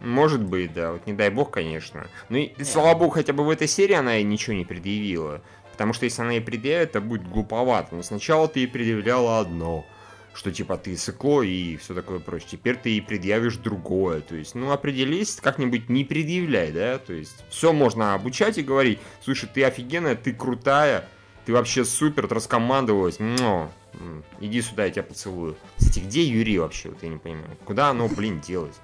[0.00, 0.92] Может быть, да.
[0.92, 2.06] Вот не дай бог, конечно.
[2.28, 5.42] Ну и, слава богу, хотя бы в этой серии она и ничего не предъявила.
[5.72, 7.94] Потому что если она и предъявит, это будет глуповато.
[7.94, 9.86] Но сначала ты ей предъявляла одно.
[10.32, 12.50] Что типа ты сыкло и все такое прочее.
[12.52, 14.20] Теперь ты ей предъявишь другое.
[14.20, 16.98] То есть, ну определись, как-нибудь не предъявляй, да.
[16.98, 19.00] То есть, все можно обучать и говорить.
[19.22, 21.08] Слушай, ты офигенная, ты крутая.
[21.44, 23.18] Ты вообще супер, ты раскомандовалась.
[23.18, 23.72] Но,
[24.38, 25.56] иди сюда, я тебя поцелую.
[25.76, 26.90] Кстати, где Юрий вообще?
[26.90, 27.56] Вот я не понимаю.
[27.64, 28.76] Куда оно, блин, делать?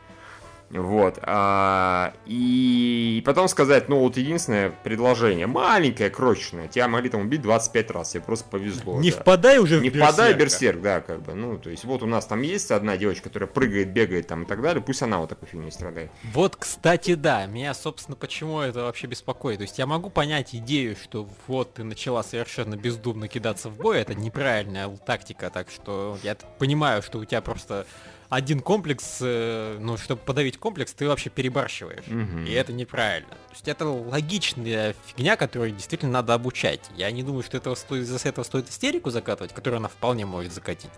[0.70, 1.18] Вот.
[1.22, 7.90] А, и потом сказать, ну вот единственное предложение, маленькое, крошечное, тебя могли там убить 25
[7.92, 9.00] раз, тебе просто повезло.
[9.00, 9.20] Не да.
[9.20, 10.78] впадай уже Не в впадай в берсерка.
[10.78, 11.34] берсерк, да, как бы.
[11.34, 14.46] Ну, то есть вот у нас там есть одна девочка, которая прыгает, бегает там и
[14.46, 16.10] так далее, пусть она вот такой фигней страдает.
[16.32, 19.58] Вот, кстати, да, меня, собственно, почему это вообще беспокоит.
[19.58, 24.00] То есть я могу понять идею, что вот ты начала совершенно бездумно кидаться в бой,
[24.00, 27.86] это неправильная тактика, так что я понимаю, что у тебя просто
[28.28, 32.06] один комплекс, э, ну, чтобы подавить комплекс, ты вообще перебарщиваешь.
[32.06, 32.44] Мгм.
[32.44, 33.30] И это неправильно.
[33.30, 36.80] То есть это логичная фигня, которую действительно надо обучать.
[36.96, 40.52] Я не думаю, что этого стоит, из-за этого стоит истерику закатывать, которую она вполне может
[40.52, 40.90] закатить.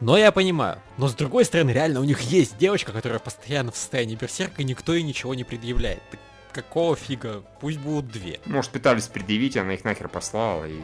[0.00, 0.80] Но я понимаю.
[0.98, 4.64] Но с другой стороны, реально, у них есть девочка, которая постоянно в состоянии берсерка, и
[4.64, 6.02] никто ей ничего не предъявляет.
[6.10, 6.20] Так
[6.52, 7.42] какого фига?
[7.60, 8.40] Пусть будут две.
[8.44, 10.80] Может, пытались предъявить, она их нахер послала и,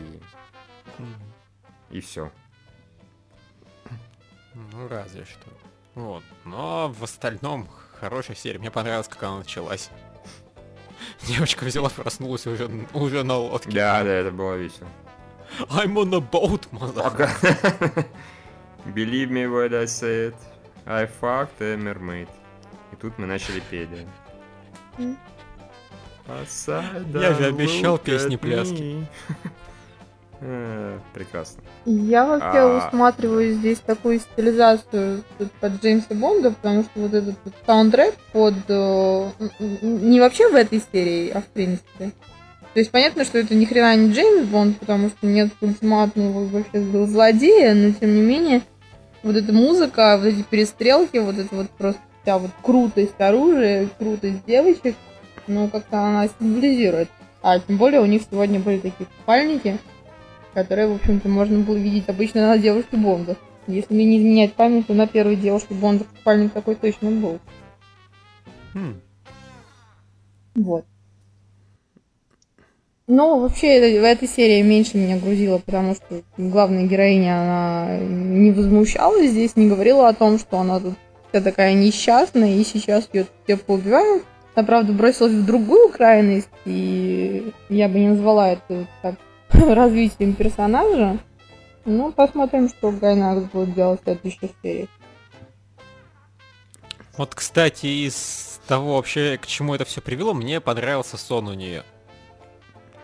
[1.90, 2.30] и все.
[4.72, 5.48] Ну, разве что.
[5.94, 6.22] Вот.
[6.44, 7.68] Но в остальном
[8.00, 8.58] хорошая серия.
[8.58, 9.90] Мне понравилось, как она началась.
[11.26, 13.70] Девочка взяла, проснулась уже, уже на лодке.
[13.70, 14.88] Да, да, это было весело.
[15.70, 17.02] I'm on a boat, mother.
[17.02, 17.30] Пока.
[18.94, 20.36] Believe me when I say it.
[20.86, 22.28] I fucked a mermaid.
[22.92, 23.88] И тут мы начали петь,
[26.28, 29.06] Я же обещал look
[30.40, 31.62] Прекрасно.
[31.84, 32.78] Я вообще А.
[32.78, 35.24] усматриваю здесь такую стилизацию
[35.60, 38.54] под Джеймса Бонда, потому что вот этот вот саундтрек под...
[38.68, 39.30] э,
[39.82, 42.12] не вообще в этой серии, а в принципе.
[42.74, 46.80] То есть понятно, что это ни хрена не Джеймс Бонд, потому что нет ультиматного вообще
[47.06, 48.62] злодея, но тем не менее
[49.24, 54.44] вот эта музыка, вот эти перестрелки, вот это вот просто вся вот крутость оружия, крутость
[54.46, 54.94] девочек,
[55.48, 57.08] ну как-то она символизирует.
[57.42, 59.78] А тем более у них сегодня были такие купальники,
[60.62, 63.36] которые, в общем-то, можно было видеть обычно на девушке Бонда.
[63.68, 67.38] Если мне не изменять память, то на первой девушке Бонда купальник такой точно был.
[68.74, 69.00] Хм.
[70.56, 70.84] Вот.
[73.06, 78.50] Но вообще это- в этой серии меньше меня грузило, потому что главная героиня, она не
[78.50, 80.94] возмущалась здесь, не говорила о том, что она тут
[81.30, 84.24] вся такая несчастная, и сейчас ее все поубивают.
[84.56, 89.14] Она, правда, бросилась в другую крайность, и я бы не назвала это так,
[89.74, 91.18] развитием персонажа.
[91.84, 94.88] Ну, посмотрим, что Гайнакс будет делать в следующей серии.
[97.16, 101.82] Вот, кстати, из того вообще, к чему это все привело, мне понравился сон у нее.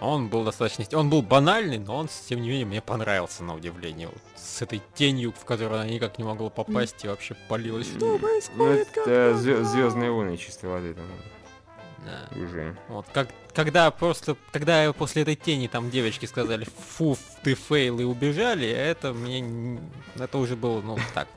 [0.00, 0.84] Он был достаточно...
[0.98, 4.08] Он был банальный, но он, тем не менее, мне понравился, на удивление.
[4.08, 7.88] Вот с этой тенью, в которую она никак не могла попасть, и вообще палилась.
[7.88, 8.88] Что Ну, происходит?
[8.98, 11.04] это Звездные войны чистой воды там
[12.04, 12.28] Да.
[12.38, 12.76] уже.
[12.88, 18.04] Вот, как, когда просто, когда после этой тени там девочки сказали, фу, ты fail и
[18.04, 19.80] убежали, это мне,
[20.16, 21.28] это уже было, ну, так.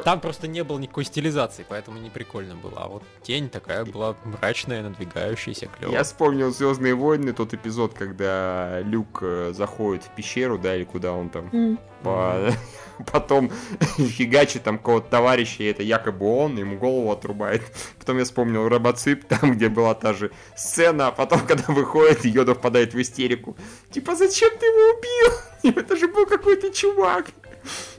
[0.00, 2.84] Там просто не было никакой стилизации, поэтому не прикольно было.
[2.84, 5.98] А вот тень такая была мрачная, надвигающаяся, клёвая.
[5.98, 11.12] Я вспомнил Звездные войны, тот эпизод, когда Люк э, заходит в пещеру, да, или куда
[11.12, 12.52] он там по-
[13.12, 13.50] Потом
[13.98, 17.62] фигачит там кого-то товарища, и это якобы он, ему голову отрубает.
[17.98, 22.54] Потом я вспомнил Робоцип, там, где была та же сцена, а потом, когда выходит, Йода
[22.54, 23.56] впадает в истерику.
[23.90, 25.76] Типа, зачем ты его убил?
[25.82, 27.26] Это же был какой-то чувак.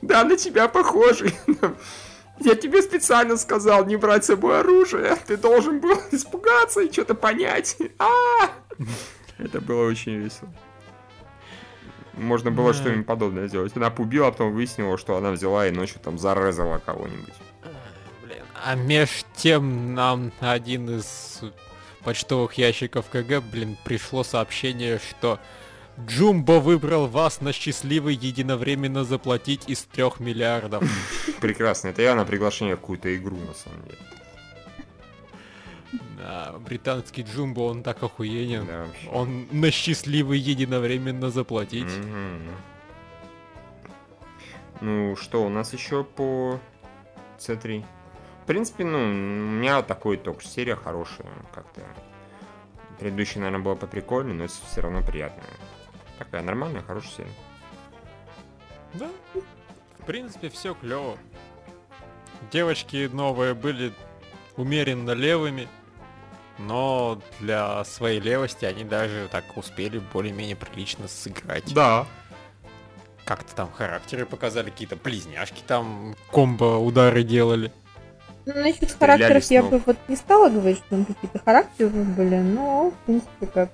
[0.01, 1.36] Да, на тебя похожий.
[2.39, 5.15] Я тебе специально сказал не брать с собой оружие.
[5.26, 7.78] Ты должен был испугаться и что-то понять.
[7.97, 8.51] А!
[9.38, 10.53] Это было очень весело.
[12.13, 13.76] Можно было что-нибудь подобное сделать.
[13.76, 17.34] Она побила, а потом выяснила, что она взяла и ночью там зарезала кого-нибудь.
[18.63, 21.41] А меж тем нам на один из
[22.03, 25.39] почтовых ящиков КГ, блин, пришло сообщение, что
[26.05, 30.83] Джумбо выбрал вас на счастливый единовременно заплатить из трех миллиардов.
[31.41, 31.87] Прекрасно.
[31.89, 33.97] Это явно приглашение в какую-то игру, на самом деле.
[36.17, 38.65] Да, британский Джумбо, он так охуенен.
[38.65, 39.09] Да, вообще.
[39.09, 41.85] Он на счастливый единовременно заплатить.
[41.85, 42.41] Мгм.
[44.81, 46.59] Ну, что у нас еще по
[47.39, 47.83] C3?
[48.43, 51.81] В принципе, ну, у меня такой только серия хорошая, как-то.
[52.99, 55.45] Предыдущая, наверное, была поприкольнее, но все равно приятная.
[56.18, 57.32] Такая нормальная, хорошая серия.
[58.93, 59.09] Да.
[59.99, 61.18] В принципе, все клево.
[62.51, 63.93] Девочки новые были
[64.55, 65.68] умеренно левыми,
[66.57, 71.74] но для своей левости они даже так успели более-менее прилично сыграть.
[71.74, 72.07] Да.
[73.26, 77.72] Как-то там характеры показали, какие-то близняшки там комбо удары делали.
[78.45, 82.91] Ну, насчет характеров я бы вот не стала говорить, что там какие-то характеры были, но,
[82.91, 83.70] в принципе, как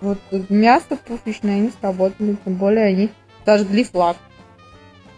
[0.00, 0.18] вот
[0.48, 3.10] мясо пушечное, они сработали, тем более они
[3.44, 4.16] зажгли флаг.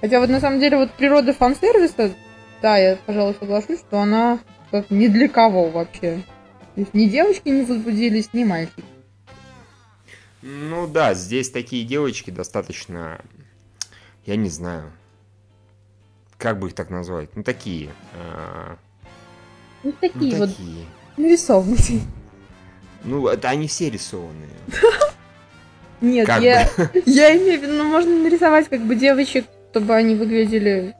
[0.01, 2.13] Хотя вот на самом деле вот природа фан-сервиса
[2.63, 4.39] да, я, пожалуй, соглашусь, что она
[4.71, 6.23] как ни для кого вообще.
[6.75, 8.85] То есть ни девочки не возбудились, ни мальчики.
[10.43, 13.21] Ну да, здесь такие девочки достаточно,
[14.25, 14.91] я не знаю,
[16.39, 17.91] как бы их так назвать, ну такие.
[18.15, 18.77] а,
[19.83, 20.87] Ну, ну, такие вот такие.
[21.17, 22.01] нарисованные.
[23.05, 24.49] Ну, это они все рисованные.
[26.01, 26.69] Нет, Как я,
[27.07, 30.95] я имею в виду, ну, можно нарисовать как бы девочек, чтобы они выглядели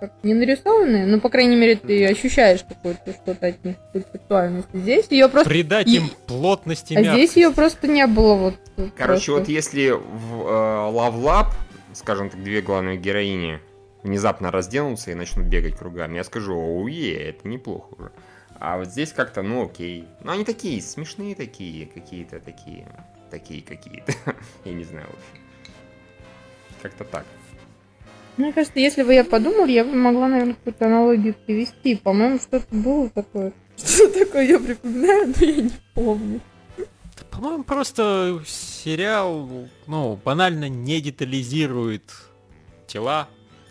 [0.00, 4.68] как не нарисованные, но, по крайней мере, ты ощущаешь какое-то что-то от них, какую-то сексуальность.
[4.72, 5.50] Здесь ее просто...
[5.50, 8.54] Придать И- им плотности А здесь ее просто не было вот.
[8.96, 9.32] Короче, просто.
[9.32, 10.50] вот если в э,
[10.90, 11.46] Love Lab,
[11.92, 13.60] скажем так, две главные героини
[14.02, 18.12] внезапно разденутся и начнут бегать кругами, я скажу, оуе, это неплохо уже.
[18.60, 20.04] А вот здесь как-то, ну окей.
[20.22, 22.86] Ну они такие, смешные такие, какие-то такие,
[23.30, 24.12] такие какие-то.
[24.66, 25.42] Я не знаю вообще.
[26.82, 27.24] Как-то так.
[28.36, 31.96] Мне кажется, если бы я подумал, я бы могла, наверное, какую-то аналогию привести.
[31.96, 33.52] По-моему, что-то было такое.
[33.76, 36.40] Что такое я припоминаю, но я не помню.
[36.78, 36.84] Да,
[37.30, 42.12] По-моему, просто сериал, ну, банально не детализирует
[42.86, 43.28] тела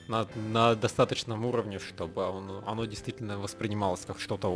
[0.10, 4.50] на, на достаточном уровне, чтобы оно, оно действительно воспринималось как что-то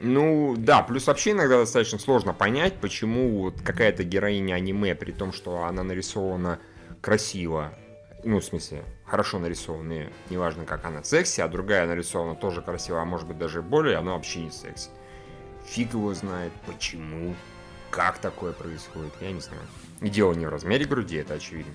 [0.00, 5.32] Ну, да, плюс вообще иногда достаточно сложно понять, почему вот какая-то героиня аниме, при том,
[5.32, 6.60] что она нарисована
[7.00, 7.72] красиво,
[8.22, 13.04] ну, в смысле, хорошо нарисованная, неважно, как она секси, а другая нарисована тоже красиво, а
[13.04, 14.90] может быть даже более, она вообще не секси.
[15.66, 17.34] Фиг его знает, почему,
[17.90, 19.62] как такое происходит, я не знаю.
[20.00, 21.72] И дело не в размере груди, это очевидно.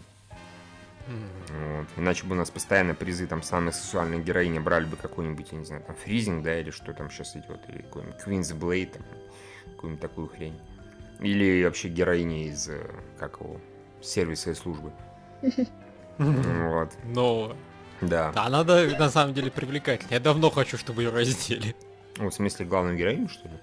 [1.08, 1.88] Вот.
[1.98, 5.66] Иначе бы у нас постоянно призы там самой сексуальной героини брали бы какой-нибудь, я не
[5.66, 9.04] знаю, там фризинг, да, или что там сейчас идет, или какой-нибудь Queen's Blade, там,
[9.72, 10.60] какую-нибудь такую хрень.
[11.20, 12.82] Или вообще героини из, э,
[13.20, 13.60] как его,
[14.02, 14.92] сервиса и службы.
[16.20, 17.58] Вот, Но
[18.02, 18.32] да.
[18.32, 18.64] да,
[19.00, 20.14] на самом деле привлекательная.
[20.14, 21.76] Я давно хочу, чтобы ее раздели.
[22.18, 23.56] Ну, в смысле, главную героиню, что ли?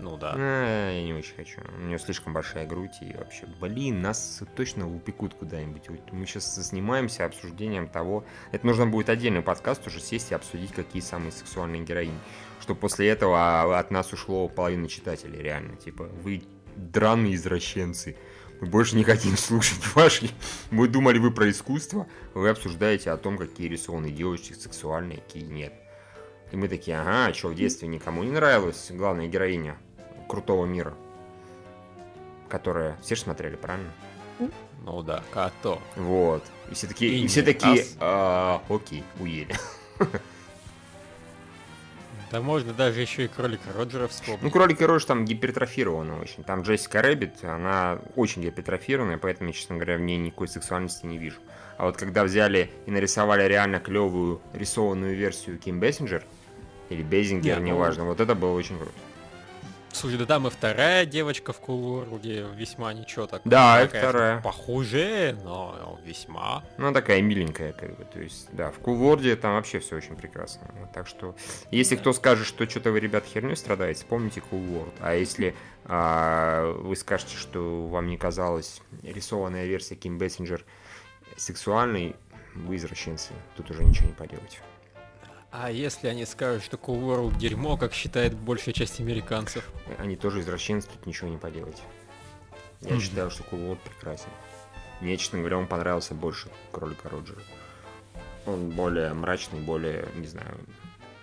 [0.00, 0.34] Ну да.
[0.36, 1.60] А, я не очень хочу.
[1.76, 5.88] У нее слишком большая грудь и вообще, блин, нас точно упекут куда-нибудь.
[5.88, 8.24] Вот Мы сейчас занимаемся обсуждением того...
[8.52, 12.18] Это нужно будет отдельный подкаст уже сесть и обсудить, какие самые сексуальные героини.
[12.60, 15.76] Чтобы после этого а, от нас ушло половина читателей, реально.
[15.76, 16.42] Типа, вы
[16.76, 18.16] драные извращенцы.
[18.60, 20.30] Мы больше не хотим слушать ваши.
[20.70, 22.06] Мы думали, вы про искусство.
[22.34, 25.72] Вы обсуждаете о том, какие рисованные девочки сексуальные, какие нет.
[26.52, 29.76] И мы такие, ага, а что, в детстве никому не нравилась главная героиня
[30.28, 30.94] крутого мира?
[32.48, 32.96] Которая...
[33.02, 33.90] Все же смотрели, правильно?
[34.84, 35.80] Ну да, като.
[35.96, 36.44] Вот.
[36.70, 37.84] И все такие, и все такие.
[38.00, 39.54] «А, окей, уели.
[42.30, 44.52] Да можно даже еще и кролика Роджера Ну, вспомнить.
[44.52, 46.44] кролик Роджер там гипертрофирована очень.
[46.44, 51.38] Там Джессика Рэббит, она очень гипертрофированная, поэтому честно говоря, в ней никакой сексуальности не вижу.
[51.78, 56.22] А вот когда взяли и нарисовали реально клевую рисованную версию Ким Бессинджер,
[56.90, 58.92] или Безингер, Не, ну- неважно, вот это было очень круто.
[59.92, 63.42] Слушай, да там и вторая девочка в Кулуорге весьма ничего так.
[63.44, 64.40] Да, и Такая вторая.
[64.42, 66.64] Похуже, но весьма.
[66.76, 70.68] Ну, такая миленькая, как бы, то есть, да, в Кулворде там вообще все очень прекрасно.
[70.94, 71.34] Так что,
[71.70, 76.94] если кто скажет, что что-то вы, ребят, херней страдаете, помните Cool А если а, вы
[76.96, 80.64] скажете, что вам не казалась рисованная версия Ким Бессинджер
[81.36, 82.14] сексуальной,
[82.54, 84.60] вы извращенцы, тут уже ничего не поделать.
[85.50, 89.64] А если они скажут, что Cool World дерьмо, как считает большая часть американцев?
[89.98, 91.82] Они тоже извращенцы, тут ничего не поделать.
[92.82, 94.28] Я считаю, что Cool World прекрасен.
[95.00, 97.40] Мне, честно говоря, он понравился больше Кролика Роджера.
[98.46, 100.58] Он более мрачный, более, не знаю,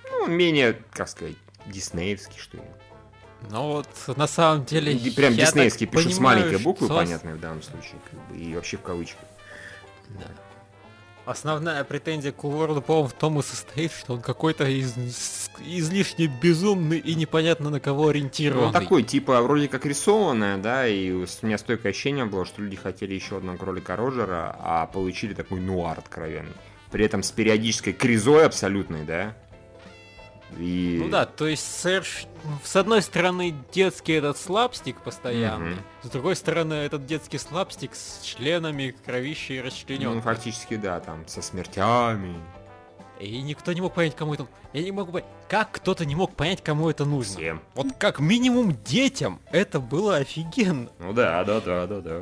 [0.10, 2.64] ну, менее, как сказать, диснеевский, что ли.
[3.50, 4.94] Ну вот, на самом деле...
[4.94, 8.20] Ди- Прям диснеевский, так пишу с понимаю, маленькой буквы, что понятной в данном случае, как
[8.28, 9.26] бы, и вообще в кавычках.
[10.10, 10.28] Да.
[11.26, 17.00] Основная претензия к World, по-моему, в том и состоит, что он какой-то из- излишне безумный
[17.00, 18.68] и непонятно на кого Ну, ориентированный.
[18.68, 22.76] он такой, типа, вроде как рисованная, да, и у меня стойкое ощущение было, что люди
[22.76, 26.54] хотели еще одного кролика Роджера, а получили такой нуар откровенный.
[26.92, 29.34] При этом с периодической кризой абсолютной, да.
[30.58, 31.00] И...
[31.04, 35.82] Ну да, то есть Серж, ну, с одной стороны, детский этот слабстик постоянный, Мгм.
[36.04, 40.22] с другой стороны, этот детский слабстик с членами, кровищей и Ну, расчленен.
[40.22, 42.36] фактически, да, там, со смертями.
[43.20, 44.48] И никто не мог понять, кому это...
[44.74, 47.36] Я не могу понять, как кто-то не мог понять, кому это нужно.
[47.36, 47.62] Всем.
[47.74, 50.90] Вот как минимум детям это было офигенно.
[51.00, 52.22] Ну да, да, да, да, да.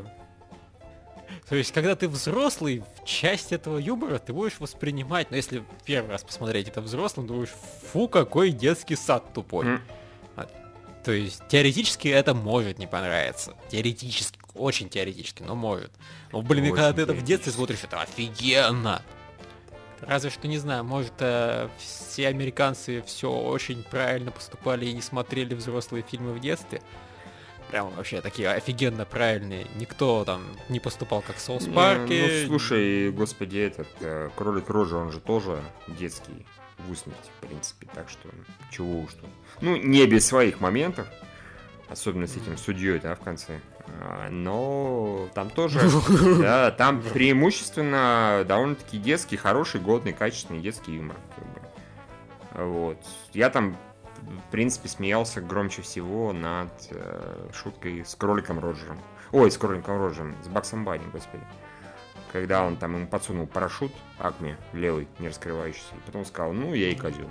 [1.49, 6.23] То есть, когда ты взрослый, часть этого юмора ты будешь воспринимать, но если первый раз
[6.23, 7.53] посмотреть это взрослым, будешь,
[7.91, 9.79] фу, какой детский сад тупой.
[10.35, 10.47] А,
[11.03, 13.55] То есть, теоретически это может не понравиться.
[13.69, 15.91] Теоретически, очень теоретически, но может.
[16.31, 19.01] Но, блин, и когда Очень ты это в детстве смотришь, это офигенно.
[20.01, 25.53] Разве что, не знаю, может, э, все американцы все очень правильно поступали и не смотрели
[25.53, 26.81] взрослые фильмы в детстве.
[27.74, 29.65] Прям вообще такие офигенно правильные.
[29.78, 32.43] Никто там не поступал как в Соус Парке.
[32.43, 36.45] Ну, слушай, господи, этот э, Кролик Рожа, он же тоже детский
[36.78, 37.88] в усмерть, в принципе.
[37.91, 38.30] Так что,
[38.69, 39.28] чего уж тут.
[39.61, 41.07] Ну, не без своих моментов.
[41.89, 43.59] Особенно с этим судьей, да, в конце.
[43.88, 45.80] А, Но там тоже,
[46.39, 51.17] да, там преимущественно довольно-таки детский, хороший, годный, качественный детский юмор.
[51.36, 52.69] как бы.
[52.69, 52.99] Вот.
[53.34, 53.76] Я там,
[54.47, 58.99] в принципе, смеялся громче всего над э, шуткой с кроликом Роджером.
[59.31, 61.43] Ой, с кроликом Роджером, с Баксом Банни, господи.
[62.31, 66.89] Когда он там ему подсунул парашют Акме, левый, не раскрывающийся, и потом сказал, ну, я
[66.89, 67.29] и козел.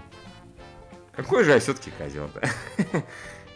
[1.13, 2.43] Какой же я все-таки козел, да?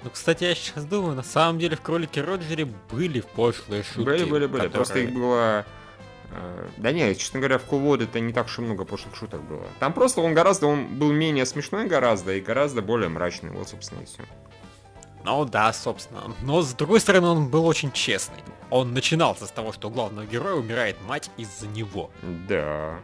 [0.03, 4.05] Ну, кстати, я сейчас думаю, на самом деле в Кролике Роджере были пошлые шутки.
[4.05, 4.63] Были, были, были.
[4.69, 5.67] которые- Просто их было...
[6.31, 9.43] э, Да не, честно говоря, в Кулводе это не так уж и много пошлых шуток
[9.43, 9.67] было.
[9.79, 13.51] Там просто он гораздо, он был менее смешной гораздо и гораздо более мрачный.
[13.51, 14.23] Вот, собственно, и все.
[15.25, 16.23] Ну да, собственно.
[16.43, 18.39] Но с другой стороны, он был очень честный.
[18.71, 22.11] Он начинался с того, что у главного героя умирает мать из-за него.
[22.49, 23.01] Да.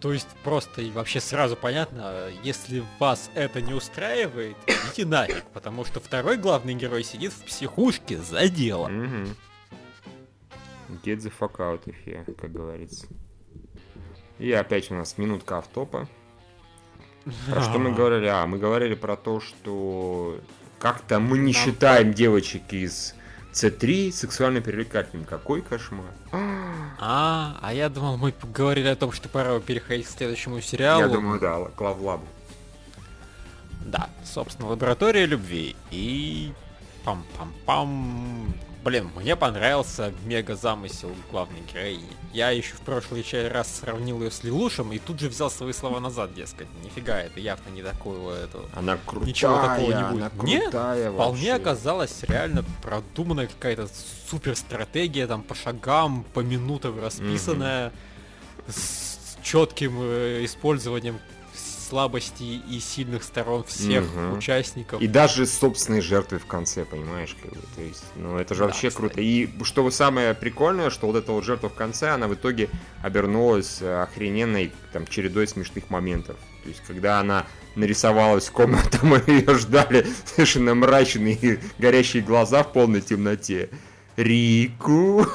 [0.00, 5.84] То есть просто и вообще сразу понятно, если вас это не устраивает, идите нафиг, потому
[5.84, 8.88] что второй главный герой сидит в психушке за дело.
[8.88, 9.36] Мгм.
[11.04, 13.06] Get the fuck out of here, как говорится.
[14.38, 16.08] И опять у нас минутка автопа.
[17.50, 18.26] Про что мы говорили?
[18.26, 20.38] А, мы говорили про то, что
[20.78, 23.14] как-то мы не считаем девочек из
[23.52, 25.24] C3 сексуально привлекательными.
[25.24, 26.10] Какой кошмар.
[27.06, 31.02] А, а я думал, мы говорили о том, что пора переходить к следующему сериалу.
[31.02, 32.24] Я думаю, да, Клавлабу.
[33.84, 35.74] Да, собственно, лаборатория любви.
[35.90, 36.52] И
[37.04, 38.54] пам-пам-пам.
[38.84, 42.04] Блин, мне понравился мега замысел главной героини.
[42.34, 46.00] Я еще в прошлый раз сравнил ее с Лилушем и тут же взял свои слова
[46.00, 46.66] назад, дескать.
[46.84, 48.58] Нифига, это явно не такое это.
[48.74, 50.32] Она крутая, Ничего такого не будет.
[50.34, 51.52] она Нет, крутая Вполне вообще.
[51.54, 53.88] оказалась реально продуманная какая-то
[54.28, 57.90] супер стратегия, там по шагам, по минутам расписанная,
[58.68, 61.20] с четким э, использованием
[61.84, 64.38] слабостей и сильных сторон всех Мгм.
[64.38, 65.00] участников.
[65.00, 68.66] И даже собственные жертвы в конце, понимаешь, как бы, то есть, ну это же Да,
[68.66, 69.00] вообще кстати.
[69.06, 69.20] круто.
[69.20, 72.68] И что самое прикольное, что вот эта вот жертва в конце, она в итоге
[73.02, 76.36] обернулась э, охрененной там чередой смешных моментов.
[76.62, 82.72] То есть, когда она нарисовалась в комнату, мы ее ждали совершенно мрачные горящие глаза в
[82.72, 83.68] полной темноте.
[84.16, 85.26] Рику.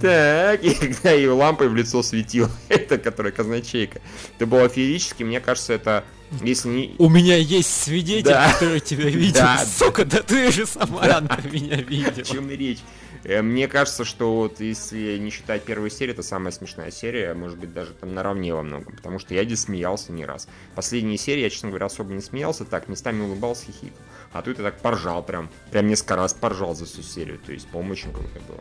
[0.00, 4.00] Так, и когда ее лампой в лицо светила, это которая казначейка.
[4.36, 6.04] Это было феерически, мне кажется, это,
[6.42, 6.94] если не...
[6.98, 8.52] У меня есть свидетель, Да.
[8.52, 9.40] который тебя видел.
[9.40, 9.64] Да.
[9.64, 11.20] Сука, да ты же сама
[11.50, 12.24] меня О видел.
[12.24, 12.78] чем речь?
[13.24, 17.58] Э, Мне кажется, что вот если не считать первую серию, это самая смешная серия, может
[17.58, 20.48] быть, даже там наравне во многом, потому что я здесь смеялся не раз.
[20.74, 23.96] Последние серии я, честно говоря, особо не смеялся, так, местами улыбался, хихикал.
[24.32, 27.68] А тут я так поржал прям, прям несколько раз поржал за всю серию, то есть,
[27.68, 28.60] по-моему, очень круто было.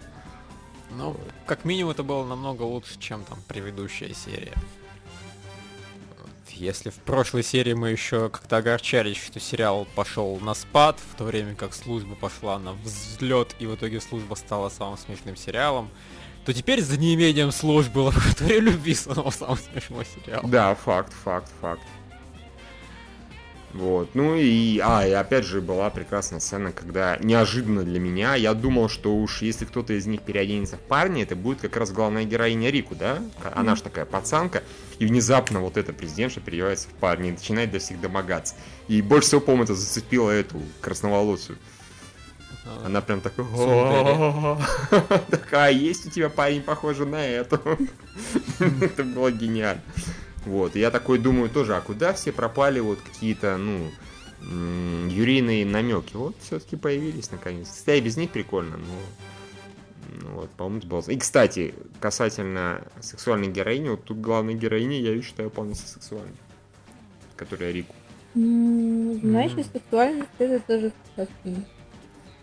[0.91, 4.53] Ну, как минимум это было намного лучше, чем там предыдущая серия.
[6.49, 11.25] Если в прошлой серии мы еще как-то огорчались, что сериал пошел на спад, в то
[11.25, 15.91] время как служба пошла на взлет, и в итоге служба стала самым смешным сериалом,
[16.45, 20.41] то теперь за неимением службы лаборатория любви снова самый смешной сериал.
[20.45, 21.81] Да, факт, факт, факт.
[23.77, 28.55] Вот, ну и, а, и опять же была прекрасная сцена, когда неожиданно для меня, я
[28.55, 32.23] думал, что уж если кто-то из них переоденется в парня, это будет как раз главная
[32.23, 33.21] героиня Рику, да?
[33.53, 34.63] Она же такая пацанка,
[34.97, 38.55] и внезапно вот эта президентша переодевается в парня и начинает до всех домогаться.
[38.87, 41.59] И больше всего, по-моему, это зацепило эту красноволосую.
[42.65, 43.45] А, Она прям такой...
[45.29, 47.59] Такая, есть у тебя парень, похожий на эту.
[48.59, 49.83] Это было гениально.
[50.47, 53.91] Вот, и я такой думаю тоже, а куда все пропали вот какие-то, ну,
[55.09, 56.15] юрийные намеки?
[56.15, 57.67] Вот все-таки появились наконец.
[57.67, 58.85] Кстати, без них прикольно, но...
[60.21, 61.03] Ну вот, по-моему, было...
[61.07, 66.37] И, кстати, касательно сексуальной героини, вот тут главной героиней я ее считаю полностью сексуальной.
[67.35, 67.93] Которая Рику.
[68.33, 71.65] Ну, Значит, сексуальность это тоже сказки.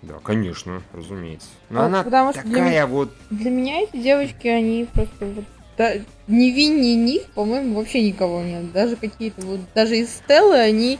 [0.03, 1.49] Да, конечно, разумеется.
[1.71, 3.11] Но А, она потому что для такая вот...
[3.31, 5.45] Для меня эти девочки, они просто вот
[5.77, 5.95] да,
[6.27, 8.73] невиннее них, по-моему, вообще никого нет.
[8.73, 10.99] Даже какие-то вот, даже из Стеллы они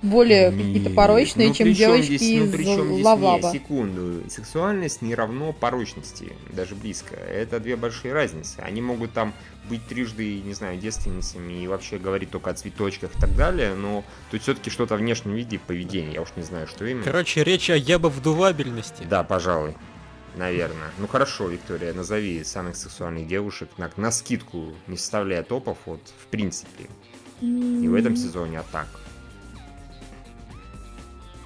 [0.00, 3.48] более какие-то порочные, ну чем девочки здесь- ну из Лаваба.
[3.48, 4.30] не, секунду.
[4.30, 7.16] Сексуальность не равно порочности, даже близко.
[7.16, 8.60] Это две большие разницы.
[8.60, 9.34] Они могут там
[9.68, 14.04] быть трижды, не знаю, девственницами и вообще говорить только о цветочках и так далее, но
[14.30, 16.14] тут все-таки что-то в внешнем виде поведения.
[16.14, 17.04] Я уж не знаю, что именно.
[17.04, 19.02] Короче, речь о ебовдувабельности.
[19.08, 19.74] Да, пожалуй.
[20.36, 20.90] Наверное.
[20.98, 26.26] Ну хорошо, Виктория, назови самых сексуальных девушек на, на скидку, не составляя топов, вот в
[26.26, 26.88] принципе.
[27.40, 28.88] Не в этом сезоне, а так.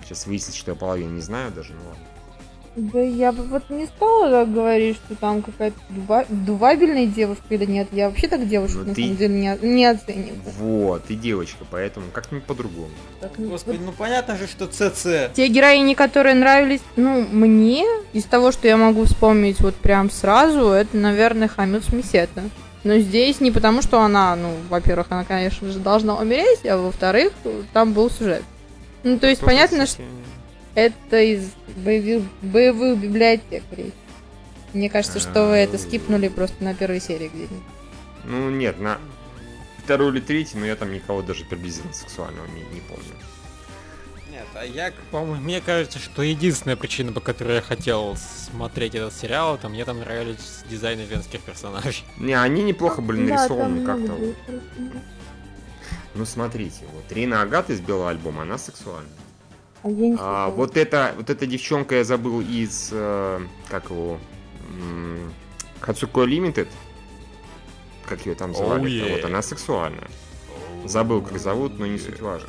[0.03, 2.12] Сейчас выяснится, что я половину не знаю даже, ну ладно.
[2.75, 6.25] Да я бы вот не стала так говорить, что там какая-то дува...
[6.31, 7.89] дувабельная девушка или нет.
[7.93, 10.41] Я вообще так девушек Ну на ты- самом деле не, не оцениваю.
[10.59, 12.89] Вот, ты девочка, поэтому как-нибудь по-другому.
[13.21, 15.35] Так, ну, Господи, ну понятно же, что ЦЦ.
[15.35, 20.69] Те героини, которые нравились, ну, мне, из того, что я могу вспомнить вот прям сразу,
[20.71, 22.43] это, наверное, Хамил Смесета.
[22.85, 27.33] Но здесь не потому, что она, ну, во-первых, она, конечно же, должна умереть, а во-вторых,
[27.75, 28.43] там был сюжет.
[29.05, 30.03] Ну, то есть, понятно, что
[30.75, 33.93] это из боевых, боевых библиотекарей.
[34.73, 37.63] Мне кажется, что вы это скипнули просто на первой серии где-нибудь.
[38.25, 38.99] Ну нет, на
[39.85, 43.05] второй или третий, но я там никого даже приблизительно сексуального не, не помню.
[44.31, 49.13] Нет, а я, по-моему, мне кажется, что единственная причина, по которой я хотел смотреть этот
[49.13, 52.05] сериал, это мне там нравились дизайны женских персонажей.
[52.17, 54.35] Не, они неплохо были Да, там нарисованы много как-то.
[56.15, 59.09] Ну смотрите, вот Рина Агат из белого альбома, она сексуальна.
[59.83, 64.19] А я не А, вот эта, вот эта девчонка я забыл из, э, как его,
[65.81, 66.69] Хацуко Limited,
[68.07, 69.17] как ее там звали, Oh, yeah.
[69.17, 70.09] вот она сексуальная.
[70.85, 72.49] Забыл, как зовут, но не суть важно.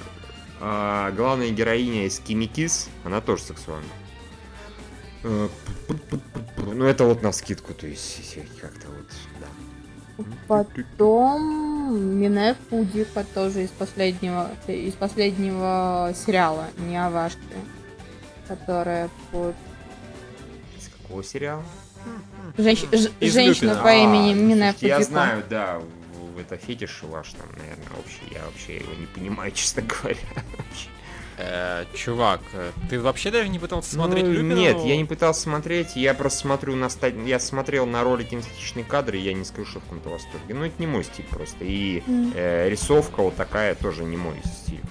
[0.60, 3.90] А, главная героиня из Кимикис, она тоже сексуальна.
[5.24, 5.50] Э.
[6.58, 9.08] Ну это вот на скидку, то есть как-то вот,
[9.40, 10.26] да.
[10.48, 17.40] Потом Мине Фудика тоже из последнего из последнего сериала, не Авашки,
[18.48, 19.56] которая под
[20.78, 21.64] Из какого сериала?
[22.58, 23.84] Женщ- ж- Из женщина Люпина.
[23.84, 25.12] по имени А, Мине слушайте, Я Фудика.
[25.12, 25.82] знаю, да,
[26.40, 28.34] это фетиш ваш там, наверное, общий.
[28.34, 30.18] Я вообще его не понимаю, честно говоря.
[31.38, 34.54] Э, чувак, э, ты вообще даже не пытался смотреть Ну, Люпина?
[34.54, 38.86] Нет, я не пытался смотреть, я просто смотрю на ста- я смотрел на ролики статичные
[38.86, 40.54] кадры, и я не скажу, что в каком-то восторге.
[40.54, 41.58] Ну, это не мой стиль просто.
[41.62, 42.04] И
[42.36, 44.82] э, рисовка вот такая тоже не мой стиль.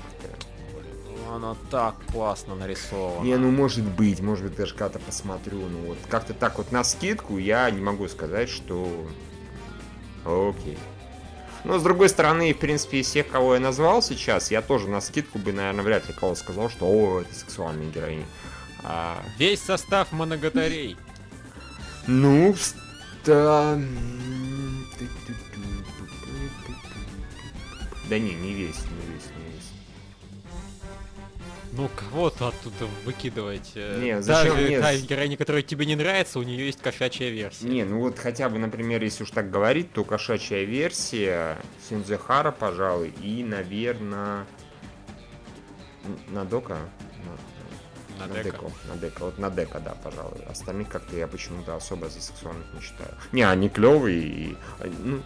[1.28, 3.24] Ну, Она так классно нарисована.
[3.24, 5.60] Не, ну может быть, может быть, даже когда-то посмотрю.
[5.60, 8.88] Ну вот как-то так вот на скидку я не могу сказать, что
[10.24, 10.76] окей.
[11.64, 15.00] Но с другой стороны, в принципе, из всех, кого я назвал сейчас, я тоже на
[15.00, 18.26] скидку бы, наверное, вряд ли кого сказал, что о, это сексуальные героини.
[18.82, 20.96] А, Весь состав моногатарей.
[22.06, 23.78] Ну, ста...
[28.08, 29.11] Да не, не весь, не весь, не весь.
[31.72, 33.72] Ну, кого-то оттуда выкидывать.
[33.74, 37.66] э, Не, зачем Даже та героиня, которая тебе не нравится, у нее есть кошачья версия.
[37.66, 41.56] Не, ну вот хотя бы, например, если уж так говорить, то кошачья версия,
[41.88, 44.44] Синдзехара, пожалуй, и, наверное,
[46.28, 46.78] Надока?
[48.18, 48.48] На- Надека.
[48.58, 50.42] Надеко, Надека, вот Надека, да, пожалуй.
[50.48, 53.16] Остальных как-то я почему-то особо за сексуальных не считаю.
[53.32, 54.56] Не, они клевые и...
[55.02, 55.22] ну,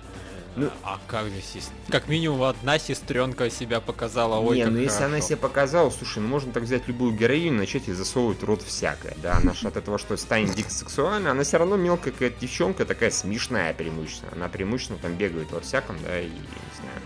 [0.56, 4.98] ну- А как же сес- Как минимум одна сестренка себя показала, ой, не, ну если
[5.02, 5.26] она хорошо.
[5.28, 9.14] себе показала, слушай, ну можно так взять любую героиню и начать ей засовывать рот всякое,
[9.22, 12.84] да, она же от этого, что станет дико сексуальной, она все равно мелкая какая-то девчонка,
[12.84, 17.00] такая смешная преимущественно, она преимущественно там бегает во всяком, да, и я не знаю,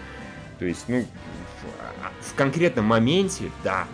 [0.58, 1.06] то есть, ну,
[2.22, 3.86] в, в конкретном моменте, да,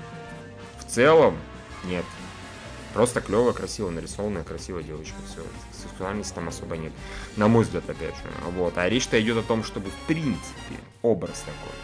[0.79, 1.37] в целом,
[1.85, 2.05] нет,
[2.95, 5.43] просто клевая, красиво нарисованная, красивая девочка, все,
[5.87, 6.93] сексуальности там особо нет,
[7.37, 8.23] на мой взгляд, опять же,
[8.53, 11.77] вот, а речь-то идет о том, чтобы, в принципе, образ такой,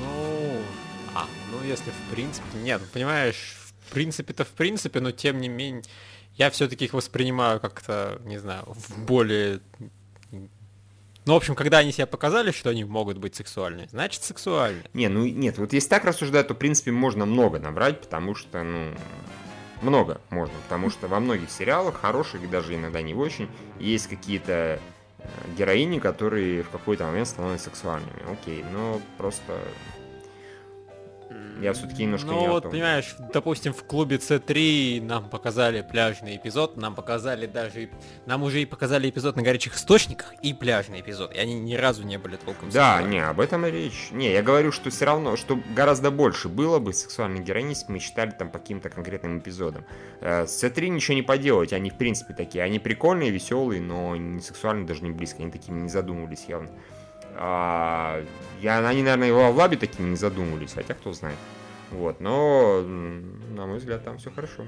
[0.00, 0.58] Ну,
[1.14, 3.56] а, ну если в принципе, нет, понимаешь,
[3.88, 5.82] в принципе-то в принципе, но тем не менее,
[6.34, 9.60] я все-таки их воспринимаю как-то, не знаю, в более...
[11.26, 14.82] Ну, в общем, когда они себя показали, что они могут быть сексуальны, значит сексуальны.
[14.94, 18.62] Не, ну нет, вот если так рассуждать, то в принципе можно много набрать, потому что,
[18.62, 18.94] ну,
[19.82, 24.80] много можно, потому что во многих сериалах, хороших и даже иногда не очень, есть какие-то
[25.18, 28.32] э, героини, которые в какой-то момент становятся сексуальными.
[28.32, 29.58] Окей, но просто
[31.60, 36.36] я все-таки немножко Ну не о вот, понимаешь, допустим, в клубе С3 нам показали пляжный
[36.36, 37.90] эпизод, нам показали даже...
[38.26, 42.02] Нам уже и показали эпизод на горячих источниках и пляжный эпизод, и они ни разу
[42.02, 44.08] не были толком Да, не, об этом и речь.
[44.10, 47.98] Не, я говорю, что все равно, что гораздо больше было бы сексуальных героинь, если мы
[47.98, 49.84] считали там по каким-то конкретным эпизодам.
[50.20, 52.64] Э, С С3 ничего не поделать, они в принципе такие.
[52.64, 55.42] Они прикольные, веселые, но не сексуальные, даже не близко.
[55.42, 56.70] Они такими не задумывались явно.
[57.42, 58.22] А,
[58.60, 61.38] я, они, наверное, и во Влабе такими не задумывались, хотя кто знает.
[61.90, 64.66] Вот, но, на мой взгляд, там все хорошо.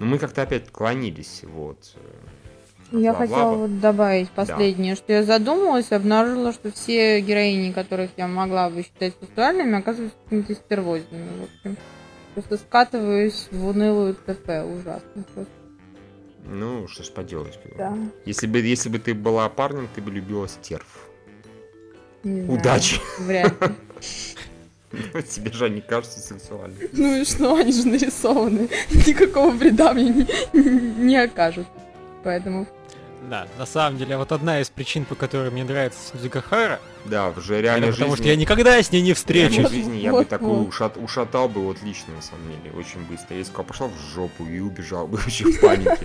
[0.00, 1.94] Но мы как-то опять клонились, вот.
[2.90, 8.26] Я Ла- хотела вот добавить последнее, что я задумалась обнаружила, что все героини, которых я
[8.26, 11.28] могла бы считать сексуальными, оказываются какими-то стервозными.
[11.40, 11.76] В общем,
[12.34, 15.22] просто скатываюсь в унылую ТП ужасно.
[15.32, 15.52] Просто.
[16.46, 17.58] Ну, что ж поделать.
[17.78, 17.96] Да.
[18.26, 21.03] Если бы, если бы ты была парнем, ты бы любила стерв.
[22.24, 23.00] Не знаю, Удачи.
[23.18, 23.74] Вряд ли.
[24.92, 26.88] Ну, Тебе же они кажутся сексуальными.
[26.92, 28.68] Ну и что, они же нарисованы.
[28.90, 30.26] Никакого вреда мне не,
[30.62, 31.66] не окажут.
[32.22, 32.66] Поэтому
[33.28, 37.40] Да, на самом деле, вот одна из причин, по которой мне нравится Судзугахара, Да, в
[37.40, 38.22] же реальной потому жизни...
[38.22, 39.64] что я никогда с ней не В реальной встречусь.
[39.64, 43.00] Вот, жизни я бы вот, такую ушат- ушатал бы вот лично, на самом деле, очень
[43.04, 43.36] быстро.
[43.36, 45.98] Я бы сказал, пошла в жопу и убежал бы вообще в панике.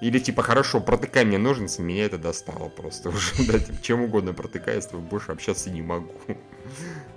[0.00, 3.46] Или типа, хорошо, протыкай мне ножницы, меня это достало просто уже.
[3.46, 6.14] Да, типа, чем угодно протыкай, я с тобой больше общаться не могу.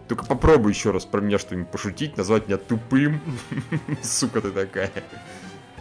[0.07, 3.21] Только попробуй еще раз про меня что-нибудь пошутить, назвать меня тупым.
[4.03, 4.91] Сука ты такая.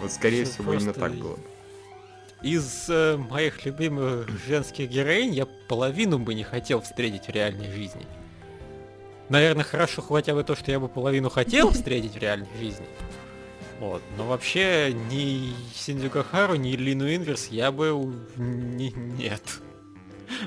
[0.00, 1.38] Вот скорее Всё всего именно так было.
[2.42, 8.06] Из э, моих любимых женских героинь я половину бы не хотел встретить в реальной жизни.
[9.28, 12.86] Наверное, хорошо хотя бы то, что я бы половину хотел встретить в реальной жизни.
[13.80, 14.02] Вот.
[14.18, 17.88] Но вообще ни Синдзю Хару, ни Лину Инверс я бы...
[18.36, 19.42] не- нет.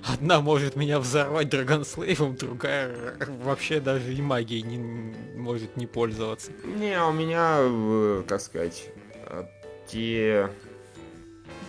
[0.08, 4.78] Одна может меня взорвать Драгонслейвом, другая вообще даже и магией не
[5.36, 6.52] может не пользоваться.
[6.64, 8.86] Не, у меня, э, как сказать,
[9.28, 9.44] э,
[9.88, 10.50] те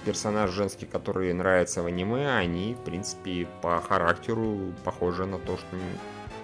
[0.05, 5.77] персонажи женские, которые нравятся в аниме, они, в принципе, по характеру похожи на то, что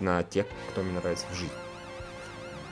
[0.01, 1.55] на тех, кто мне нравится в жизни.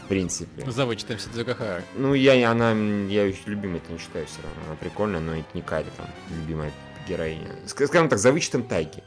[0.08, 0.70] В принципе.
[0.70, 1.82] За вычетом Сидзугахара.
[1.94, 4.58] Ну, я, она, я ее любимой это не считаю все равно.
[4.68, 6.72] Она прикольная, но это не Кари, там, любимая
[7.06, 7.48] героиня.
[7.66, 9.02] Ск- Скажем так, за вычетом Тайки.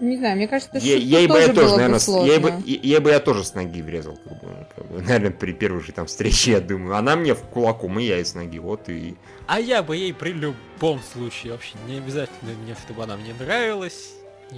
[0.00, 0.88] не знаю, мне кажется, что
[1.28, 2.64] бы я тоже тоже, наверное, с- ей бы, сложно.
[2.66, 5.82] е- ей бы я тоже с ноги врезал, как бы, как бы, наверное, при первой
[5.82, 6.96] же там встрече, я думаю.
[6.96, 9.16] Она мне в кулаком, и я ей с ноги, вот и...
[9.46, 14.08] А я бы ей при любом случае, вообще не обязательно мне, чтобы она мне нравилась,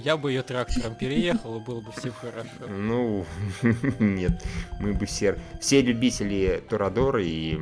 [0.03, 2.67] я бы ее трактором переехал, и было бы все хорошо.
[2.67, 3.25] Ну,
[3.99, 4.43] нет,
[4.79, 5.37] мы бы все...
[5.59, 7.59] Все любители Торадора и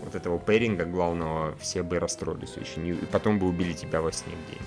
[0.00, 2.86] вот этого пэринга главного, все бы расстроились очень.
[2.88, 4.58] И потом бы убили тебя во сне где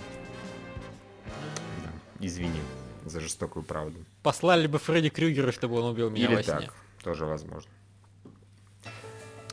[1.84, 1.90] Да,
[2.26, 2.60] извини
[3.06, 4.00] за жестокую правду.
[4.22, 6.70] Послали бы Фредди Крюгера, чтобы он убил меня Или во так, сне.
[7.04, 7.70] тоже возможно.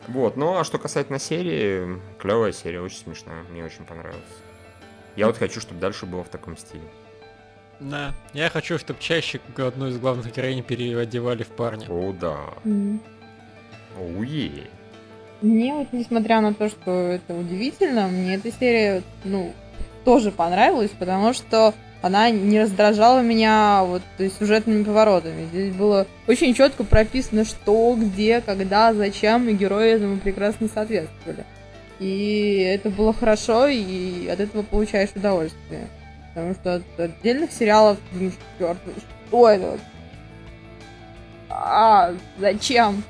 [0.07, 4.23] Вот, ну а что касательно серии, клевая серия, очень смешная, мне очень понравилась.
[5.17, 6.83] Я вот хочу, чтобы дальше было в таком стиле.
[7.81, 11.87] Да, я хочу, чтобы чаще одну из главных героинь переодевали в парня.
[11.89, 12.37] О, да.
[13.99, 14.69] Уе.
[15.41, 19.53] Мне вот, несмотря на то, что это удивительно, мне эта серия, ну,
[20.05, 25.47] тоже понравилась, потому что она не раздражала меня вот то есть, сюжетными поворотами.
[25.47, 31.45] Здесь было очень четко прописано, что, где, когда, зачем, и герои этому прекрасно соответствовали.
[31.99, 35.89] И это было хорошо, и от этого получаешь удовольствие.
[36.35, 38.79] Потому что от отдельных сериалов думаешь, черт,
[39.29, 39.79] что это?
[41.49, 43.03] А, зачем?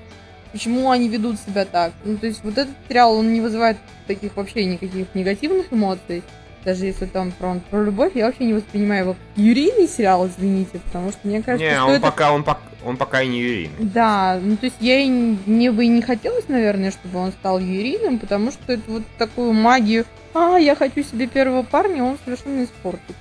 [0.53, 1.93] Почему они ведут себя так?
[2.05, 6.23] Ну, то есть вот этот сериал, он не вызывает таких вообще никаких негативных эмоций.
[6.65, 11.11] Даже если там про, про любовь, я вообще не воспринимаю его юрийный сериал, извините, потому
[11.11, 12.03] что мне кажется, Не, что он это...
[12.03, 13.75] пока, он, пок- он пока и не юрийный.
[13.79, 17.33] Да, ну то есть я и не- мне бы и не хотелось, наверное, чтобы он
[17.33, 20.05] стал юрийным, потому что это вот такую магию,
[20.35, 23.17] а, я хочу себе первого парня, он совершенно испортит.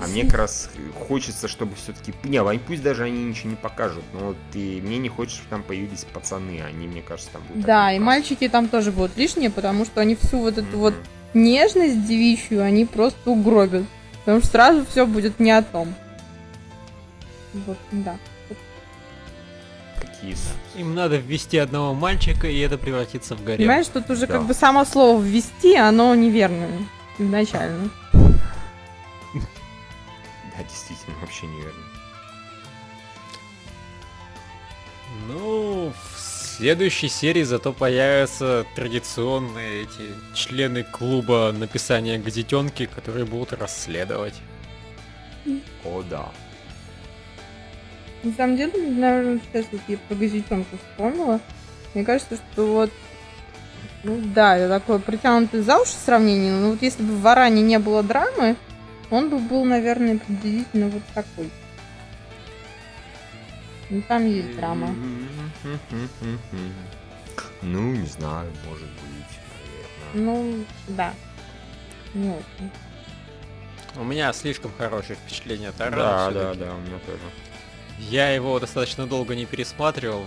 [0.00, 0.70] А мне как раз
[1.06, 2.14] хочется, чтобы все-таки...
[2.24, 5.50] Не, Вань, пусть даже они ничего не покажут, но вот и мне не хочется, чтобы
[5.50, 7.64] там появились пацаны, они, мне кажется, там будут...
[7.64, 10.94] Да, и мальчики там тоже будут лишние, потому что они всю вот эту вот
[11.34, 13.84] нежность девичью они просто угробят.
[14.20, 15.94] Потому что сразу все будет не о том.
[17.52, 18.16] Вот, да.
[20.22, 23.58] С- Им надо ввести одного мальчика, и это превратится в гарем.
[23.58, 24.34] Понимаешь, тут уже Да.
[24.34, 26.70] как бы само слово ввести, оно неверное
[27.18, 27.90] изначально.
[29.34, 31.82] Да, действительно, вообще неверно.
[35.28, 44.34] Ну, в следующей серии зато появятся традиционные эти члены клуба написания газетенки, которые будут расследовать.
[45.84, 46.30] О, да.
[48.22, 51.40] На самом деле, наверное, сейчас вот я про газетенку вспомнила.
[51.94, 52.90] Мне кажется, что вот
[54.04, 57.78] ну да, это такое притянутое за уши сравнение, но вот если бы в Варане не
[57.78, 58.54] было драмы,
[59.10, 61.50] он бы был, наверное, приблизительно вот такой.
[63.90, 64.94] Ну там есть драма.
[67.62, 69.38] Ну, не знаю, может быть,
[70.14, 70.34] наверное.
[70.34, 71.12] Ну, да.
[72.14, 72.70] Не очень.
[73.96, 75.96] У меня слишком хорошее впечатление от Арана.
[75.96, 77.20] Да, да, да, у меня тоже.
[77.98, 80.26] Я его достаточно долго не пересматривал,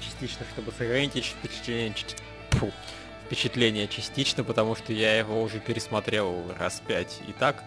[0.00, 1.34] частично, чтобы сохранить ч-
[2.50, 2.70] фу,
[3.26, 7.62] впечатление частично, потому что я его уже пересмотрел раз пять и так.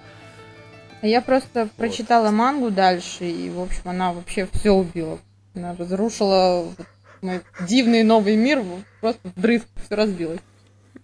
[1.01, 5.19] Я просто прочитала мангу дальше, и, в общем, она вообще все убила.
[5.55, 6.85] Она разрушила вот
[7.21, 10.39] мой дивный новый мир, вот просто вдрызг все разбилось.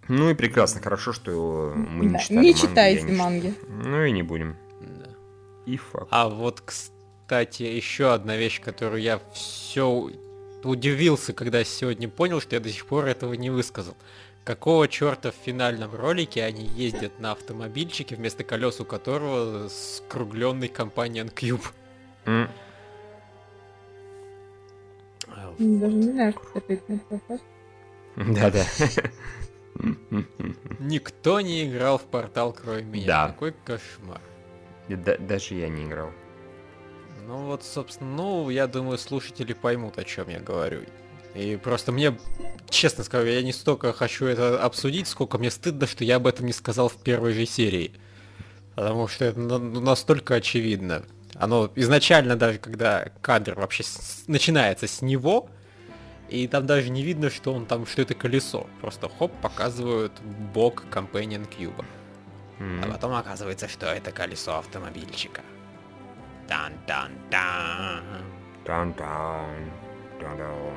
[0.10, 3.54] Ну и прекрасно, хорошо, что мы не Да, читали Не читайте не чит- манги.
[3.70, 4.58] Ну и не будем.
[4.82, 5.10] Да.
[5.66, 6.08] И факт.
[6.10, 6.93] А вот, кстати,
[7.30, 10.10] еще одна вещь, которую я все
[10.64, 13.96] удивился, когда сегодня понял, что я до сих пор этого не высказал.
[14.44, 21.28] Какого черта в финальном ролике они ездят на автомобильчике, вместо колес у которого скругленный компаньон
[21.30, 21.64] Cube?
[22.26, 22.50] М,
[25.60, 27.40] Даже не знаю, что ответить на этот вопрос.
[28.16, 28.66] Да-да.
[30.80, 33.08] Никто не играл в портал, кроме меня.
[33.08, 33.28] Да.
[33.30, 34.22] Какой кошмар.
[34.90, 36.12] Да- Даже я не играл.
[37.28, 40.82] Ну вот, собственно, ну, я думаю, слушатели поймут, о чем я говорю.
[41.36, 42.18] И просто мне,
[42.70, 46.46] честно скажу, я не столько хочу это обсудить, сколько мне стыдно, что я об этом
[46.46, 47.92] не сказал в первой же серии.
[48.76, 51.04] Потому что это ну, настолько очевидно.
[51.36, 55.50] Оно изначально даже, когда кадр вообще с- начинается с него,
[56.30, 58.68] и там даже не видно, что он там, что это колесо.
[58.82, 60.12] Просто хоп, показывают
[60.54, 61.86] бок Companion Cube.
[62.60, 62.84] М.
[62.84, 65.42] А потом оказывается, что это колесо автомобильчика.
[66.48, 68.04] Тан-тан-тан.
[68.66, 69.72] Тан-тан.
[70.20, 70.74] Тан-тан.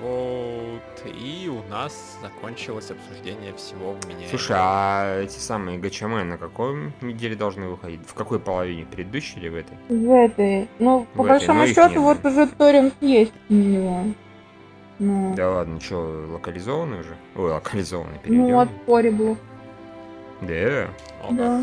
[0.00, 1.06] Вот.
[1.06, 4.26] И у нас закончилось обсуждение всего в меня.
[4.28, 8.00] Слушай, а эти самые ГЧМ на какой неделе должны выходить?
[8.06, 8.86] В какой половине?
[8.86, 9.76] Предыдущей или в этой?
[9.88, 10.68] В этой.
[10.78, 12.28] Ну, по В этой, большому их счету, нет, вот да.
[12.28, 14.04] уже торрент есть у него.
[14.98, 17.16] Ну, Да ладно, что, локализованный уже?
[17.36, 18.76] Ой, локализованный, ну от переведенный.
[18.86, 19.36] Horrible.
[20.40, 20.88] Да.
[21.30, 21.62] Да.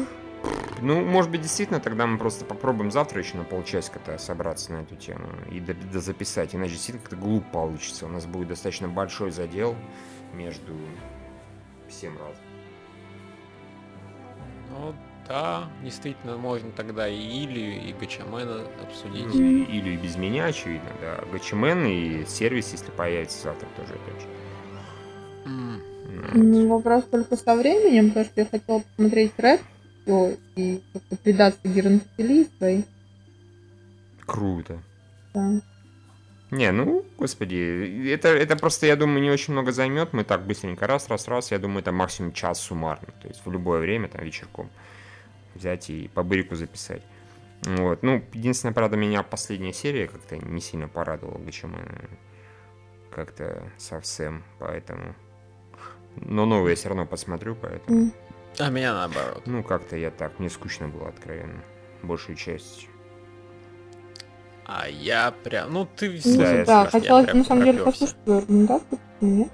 [0.82, 4.96] Ну, может быть, действительно, тогда мы просто попробуем завтра еще на полчасика-то собраться на эту
[4.96, 6.56] тему и д- д- записать.
[6.56, 8.06] Иначе действительно как-то глупо получится.
[8.08, 9.76] У нас будет достаточно большой задел
[10.34, 10.74] между
[11.88, 12.36] всем разом.
[14.72, 14.96] Ну
[15.28, 17.16] да, действительно, можно тогда и
[17.46, 19.26] Илью, и Гачамена обсудить.
[19.36, 21.20] Ну, и- Или и без меня, очевидно, да.
[21.32, 24.28] ГЧМН и сервис, если появится завтра, тоже опять же.
[25.46, 25.82] М,
[26.34, 29.62] Ну, Ну, вопрос только со временем, потому что я хотела посмотреть Red
[30.12, 32.86] всё, и как-то предаться геронтофилии.
[34.26, 34.82] Круто.
[35.34, 35.62] Да.
[36.52, 40.12] Не, ну, господи, это, это просто, я думаю, не очень много займет.
[40.12, 41.52] Мы так быстренько раз, раз, раз.
[41.52, 43.08] Я думаю, это максимум час суммарно.
[43.22, 44.70] То есть в любое время, там, вечерком
[45.56, 47.04] взять и по бырику записать.
[47.64, 48.04] Вот.
[48.04, 51.76] Ну, единственное, правда, меня последняя серия как-то не сильно порадовала ГЧМ.
[53.12, 55.16] Как-то совсем, поэтому...
[56.18, 57.98] Но новые я все равно посмотрю, поэтому...
[57.98, 58.14] М.
[58.60, 59.44] А меня наоборот.
[59.46, 61.64] Ну, как-то я так, мне скучно было, откровенно.
[62.04, 62.88] Большую часть.
[64.66, 68.24] А я прям, ну ты Да, Ну, я да, слышал, хотелось на самом деле послушать
[68.24, 69.52] твою аргументацию, нет?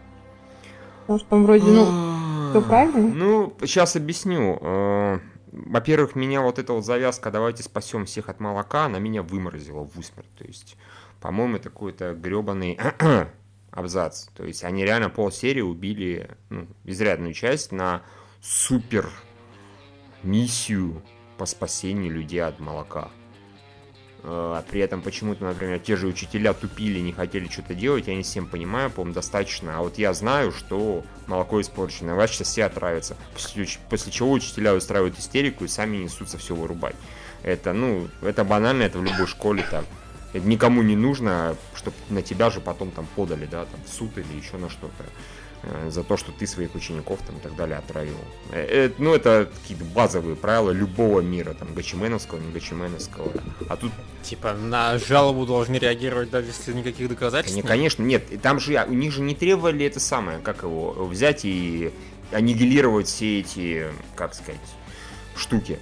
[1.02, 3.16] Потому что там вроде, ну, все правильно.
[3.16, 4.60] Ну, сейчас объясню.
[4.62, 5.20] Э,
[5.52, 9.98] Во-первых, меня вот эта вот завязка «давайте спасем всех от молока», она меня выморозила в
[9.98, 10.30] усмерть.
[10.38, 10.78] То есть,
[11.22, 12.78] по-моему, это какой-то гребаный
[13.72, 14.28] абзац.
[14.36, 18.04] То есть, они реально полсерии убили ну, изрядную часть на
[18.42, 19.10] супер
[20.24, 21.02] миссию
[21.38, 23.10] по спасению людей от молока.
[24.24, 28.24] Э, При этом почему-то, например, те же учителя тупили, не хотели что-то делать, я не
[28.24, 29.78] всем понимаю, по-моему, достаточно.
[29.78, 33.16] А вот я знаю, что молоко испорчено, вас сейчас все отравятся.
[33.34, 36.96] После, после чего учителя устраивают истерику и сами несутся все вырубать.
[37.44, 39.86] Это, ну, это банально, это в любой школе так.
[40.34, 44.18] Это никому не нужно, чтобы на тебя же потом там подали, да, там в суд
[44.18, 45.06] или еще на что-то
[45.90, 48.16] за то, что ты своих учеников там и так далее отравил.
[48.52, 53.32] Э, э, ну, это какие-то базовые правила любого мира, там, гачименовского, не гачименовского.
[53.68, 53.92] А тут,
[54.24, 57.70] Типа на жалобу должны реагировать, даже если никаких доказательств не, нет?
[57.70, 61.92] конечно, нет, там же, у них же не требовали это самое, как его, взять и
[62.32, 64.60] аннигилировать все эти, как сказать,
[65.36, 65.80] штуки.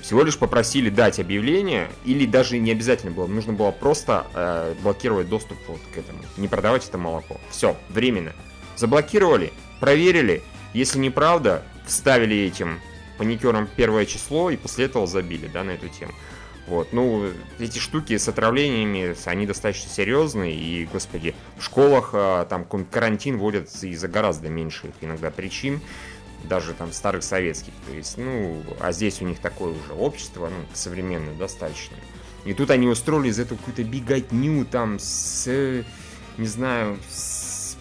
[0.00, 5.30] Всего лишь попросили дать объявление, или даже не обязательно было, нужно было просто э, блокировать
[5.30, 7.40] доступ вот к этому, не продавать это молоко.
[7.50, 8.34] Все, временно.
[8.76, 10.42] Заблокировали, проверили,
[10.72, 12.80] если неправда, вставили этим
[13.18, 16.12] паникером первое число и после этого забили, да, на эту тему.
[16.66, 22.64] Вот, ну, эти штуки с отравлениями, они достаточно серьезные, и, господи, в школах а, там
[22.64, 25.82] карантин вводят из-за гораздо меньших иногда причин,
[26.44, 30.56] даже там старых советских, то есть, ну, а здесь у них такое уже общество, ну,
[30.72, 31.96] современное достаточно.
[32.46, 35.46] И тут они устроили из этого какую-то беготню там с,
[36.38, 37.33] не знаю, с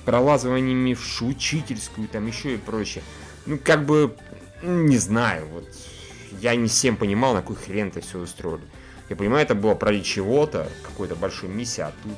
[0.05, 3.03] пролазываниями в шу- учительскую, там еще и прочее.
[3.45, 4.15] Ну, как бы,
[4.61, 5.65] не знаю, вот,
[6.41, 8.63] я не всем понимал, на какой хрен это все устроили.
[9.09, 12.13] Я понимаю, это было ради чего-то, какой-то большой миссии, а тут...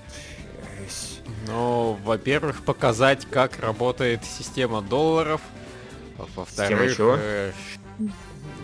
[1.48, 5.42] Ну, во-первых, показать, как работает система долларов.
[6.36, 7.52] Во-вторых, э,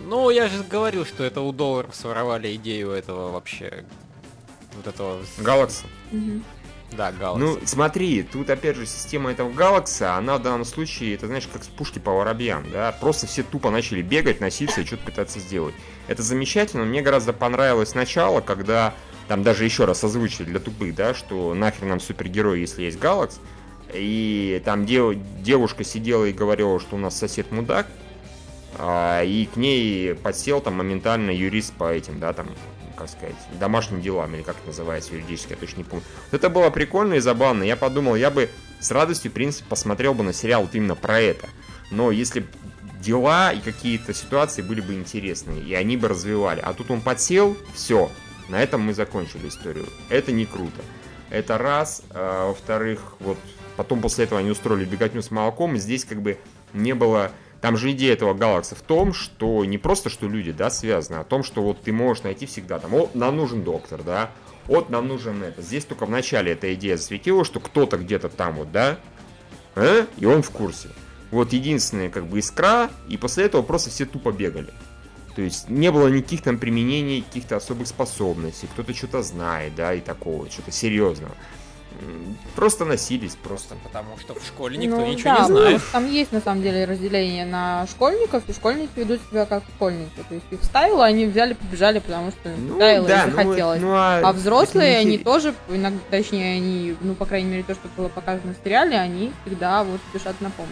[0.06, 3.84] ну, я же говорил, что это у долларов своровали идею этого вообще.
[4.76, 5.22] Вот этого.
[5.24, 5.82] с- Галакс.
[6.96, 7.40] Да, Галакс.
[7.40, 11.64] Ну, смотри, тут опять же система этого Галакса, она в данном случае, это знаешь, как
[11.64, 15.74] с пушки по воробьям, да, просто все тупо начали бегать, носиться и что-то пытаться сделать.
[16.08, 18.94] Это замечательно, мне гораздо понравилось начало, когда
[19.28, 23.40] там даже еще раз озвучили для тупых, да, что нахер нам супергерой, если есть Галакс,
[23.92, 27.86] и там дев, девушка сидела и говорила, что у нас сосед мудак,
[28.78, 32.48] а, и к ней подсел там моментально юрист по этим, да, там,
[33.02, 36.04] как сказать, домашним делам, или как это называется юридически, я точно не помню.
[36.30, 37.62] Это было прикольно и забавно.
[37.62, 38.48] Я подумал, я бы
[38.80, 41.48] с радостью, в принципе, посмотрел бы на сериал вот именно про это.
[41.90, 42.46] Но если
[43.02, 46.60] дела и какие-то ситуации были бы интересные, и они бы развивали.
[46.60, 48.10] А тут он подсел, все,
[48.48, 49.86] на этом мы закончили историю.
[50.08, 50.82] Это не круто.
[51.30, 52.02] Это раз.
[52.10, 53.38] А, во-вторых, вот
[53.76, 56.38] потом после этого они устроили беготню с молоком, и здесь как бы
[56.72, 60.68] не было там же идея этого галакса в том, что не просто, что люди, да,
[60.68, 64.02] связаны, а о том, что вот ты можешь найти всегда там, о, нам нужен доктор,
[64.02, 64.32] да,
[64.66, 65.62] вот нам нужен это.
[65.62, 68.98] Здесь только в начале эта идея засветила, что кто-то где-то там вот, да,
[69.76, 70.06] э?
[70.18, 70.88] и он в курсе.
[71.30, 74.74] Вот единственная как бы искра, и после этого просто все тупо бегали.
[75.36, 80.00] То есть не было никаких там применений, каких-то особых способностей, кто-то что-то знает, да, и
[80.00, 81.32] такого, что-то серьезного.
[82.54, 83.74] Просто носились, просто.
[83.82, 85.72] Потому что в школе никто Ну, ничего да, не знает.
[85.80, 90.10] вот там есть на самом деле разделение на школьников, и школьники ведут себя как школьники.
[90.28, 93.80] То есть их вставило, они взяли, побежали, потому что Ну, вставило да, и ну, захотелось.
[93.80, 97.88] ну, а, А взрослые, они тоже, иногда, точнее, они, ну, по крайней мере, то, что
[97.96, 100.70] было показано в сериале, они всегда вот спешат на помощь.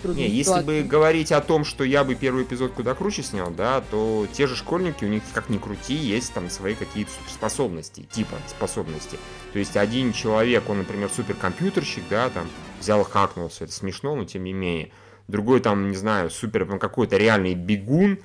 [0.00, 0.82] Трудной Не, если бы ситуации.
[0.82, 4.56] говорить о том, что я бы первый эпизод куда круче снял, да, то те же
[4.56, 9.18] школьники, у них как ни крути, есть там свои какие-то суперспособности, типа способности.
[9.52, 12.48] То есть один человек, он, например, суперкомпьютерщик, да, там,
[12.80, 14.90] взял и хакнул все, это смешно, но тем не менее.
[15.28, 18.18] Другой там, не знаю, супер, ну, какой-то реальный бегун,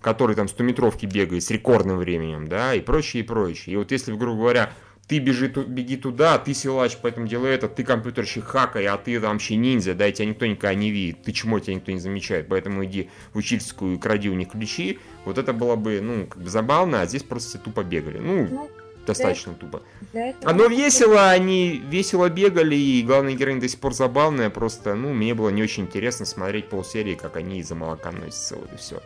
[0.00, 3.74] который там 100 метровки бегает с рекордным временем, да, и прочее, и прочее.
[3.74, 4.72] И вот если, грубо говоря,
[5.08, 9.32] ты бежи, беги туда, ты силач, поэтому делай это, ты компьютерщик хакай, а ты там
[9.32, 12.46] вообще ниндзя, да, и тебя никто никогда не видит, ты чмо, тебя никто не замечает,
[12.48, 16.42] поэтому иди в учительскую и кради у них ключи, вот это было бы, ну, как
[16.42, 18.70] бы забавно, а здесь просто все тупо бегали, ну, Ну,
[19.06, 19.82] достаточно тупо.
[20.12, 24.94] Для этого- Оно весело, они весело бегали, и главная героиня до сих пор забавная, просто,
[24.94, 28.76] ну, мне было не очень интересно смотреть полсерии, как они из-за молока носятся, вот и
[28.76, 29.00] все.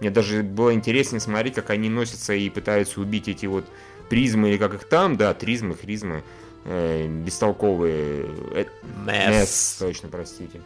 [0.00, 3.64] Мне даже было интереснее смотреть, как они носятся и пытаются убить эти вот
[4.08, 6.22] призмы, или как их там, да, тризмы, хризмы,
[6.64, 8.64] э, бестолковые, э,
[9.06, 10.60] Месс, точно, простите.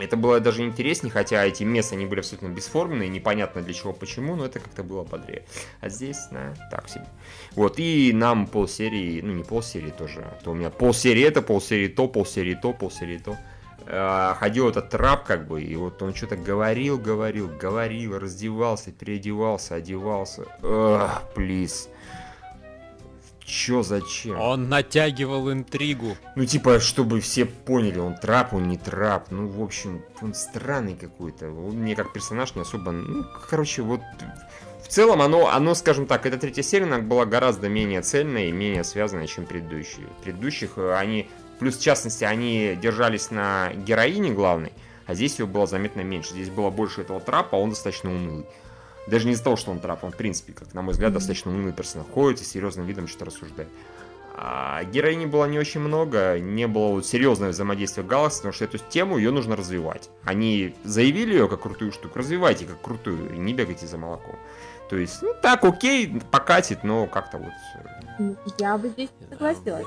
[0.00, 4.36] Это было даже интереснее, хотя эти мессы, они были абсолютно бесформенные, непонятно для чего, почему,
[4.36, 5.44] но это как-то было бодрее.
[5.80, 7.06] А здесь, да, так себе.
[7.52, 11.88] Вот, и нам полсерии, ну не полсерии тоже, а то у меня полсерии это, полсерии
[11.88, 13.36] то, полсерии то, полсерии то.
[13.86, 19.76] Э, Ходил этот трап, как бы, и вот он что-то говорил, говорил, говорил, раздевался, переодевался,
[19.76, 20.42] одевался.
[20.62, 21.88] Эх, плиз.
[23.48, 24.38] Чё, зачем?
[24.38, 26.18] Он натягивал интригу.
[26.36, 29.30] Ну, типа, чтобы все поняли, он трап, он не трап.
[29.30, 31.46] Ну, в общем, он странный какой-то.
[31.46, 32.92] Он мне как персонаж не особо...
[32.92, 34.02] Ну, короче, вот...
[34.82, 38.52] В целом, оно, оно, скажем так, эта третья серия она была гораздо менее цельная и
[38.52, 40.06] менее связанная, чем предыдущие.
[40.22, 41.26] Предыдущих э, они...
[41.58, 44.72] Плюс, в частности, они держались на героине главной,
[45.06, 46.32] а здесь ее было заметно меньше.
[46.32, 48.46] Здесь было больше этого трапа, а он достаточно унылый.
[49.10, 51.50] Даже не из-за того, что он трап, он, в принципе, как на мой взгляд, достаточно
[51.50, 52.06] унылый персонаж.
[52.12, 53.68] Ходит и серьезным видом что-то рассуждает.
[54.40, 58.78] А героини было не очень много, не было вот серьезного взаимодействия Галакс, потому что эту
[58.78, 60.10] тему ее нужно развивать.
[60.24, 64.36] Они заявили ее как крутую штуку, развивайте как крутую, и не бегайте за молоком.
[64.90, 67.52] То есть, ну так, окей, покатит, но как-то вот...
[68.20, 69.86] э, Я бы здесь не согласилась.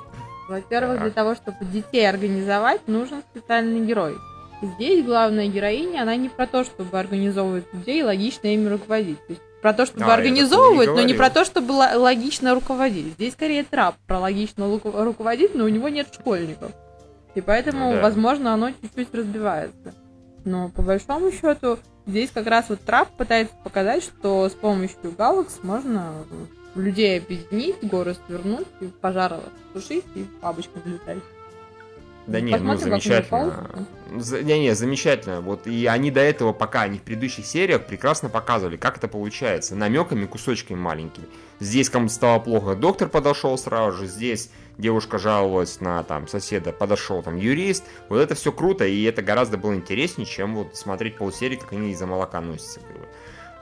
[0.49, 1.03] Во-первых, Так.
[1.03, 4.17] для того, чтобы детей организовать, нужен специальный герой.
[4.61, 9.17] Здесь главная героиня, она не про то, чтобы организовывать людей и логично ими руководить.
[9.25, 12.53] То есть про то, чтобы А, организовывать, не но не про то, чтобы ло- логично
[12.53, 13.13] руководить.
[13.13, 16.71] Здесь скорее трап про логично руководить, но у него нет школьников.
[17.35, 18.01] И поэтому, Ну да.
[18.01, 19.93] возможно, оно чуть-чуть разбивается.
[20.45, 21.77] Но по большому счету,
[22.07, 26.13] здесь как раз вот трап пытается показать, что с помощью галакс можно
[26.75, 29.37] людей объединить, горы свернуть, и пожары
[29.73, 31.19] тушить и бабочкам летать.
[32.27, 33.23] Да Ну, не, ну замечательно.
[33.29, 33.87] получится.
[34.17, 35.41] За- Не, не, замечательно.
[35.41, 39.75] Вот и они до этого, пока они в предыдущих сериях прекрасно показывали, как это получается.
[39.75, 41.25] Намеками, кусочками маленькими.
[41.59, 44.07] Здесь кому-то стало плохо, доктор подошел сразу же.
[44.07, 47.83] Здесь девушка жаловалась на там соседа, подошел там юрист.
[48.09, 51.91] Вот это все круто, и это гораздо было интереснее, чем вот смотреть полсерии, как они
[51.91, 52.79] из-за молока носятся.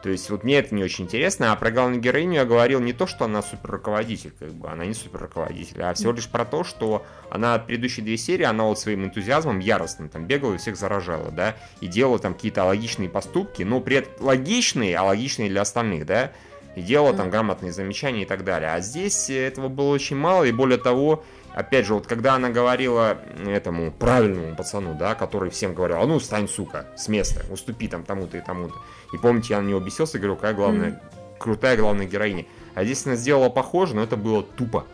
[0.02, 2.94] То есть вот мне это не очень интересно, а про главную героиню я говорил не
[2.94, 6.46] то, что она супер руководитель, как бы, она не супер руководитель, а всего лишь про
[6.46, 10.78] то, что она предыдущие две серии, она вот своим энтузиазмом яростным там бегала и всех
[10.78, 15.62] заражала, да, и делала там какие-то логичные поступки, но при этом логичные, а логичные для
[15.62, 16.32] остальных, да,
[16.76, 18.72] и делала там грамотные замечания и так далее.
[18.72, 23.18] А здесь этого было очень мало, и более того, опять же, вот когда она говорила
[23.46, 28.04] этому правильному пацану, да, который всем говорил, а ну стань, сука, с места, уступи там
[28.04, 28.76] тому-то и тому-то.
[29.14, 31.40] И помните, я на него бесился и говорю, какая главная, mm-hmm.
[31.40, 32.46] крутая главная героиня.
[32.76, 34.86] А здесь она сделала похоже, но это было тупо.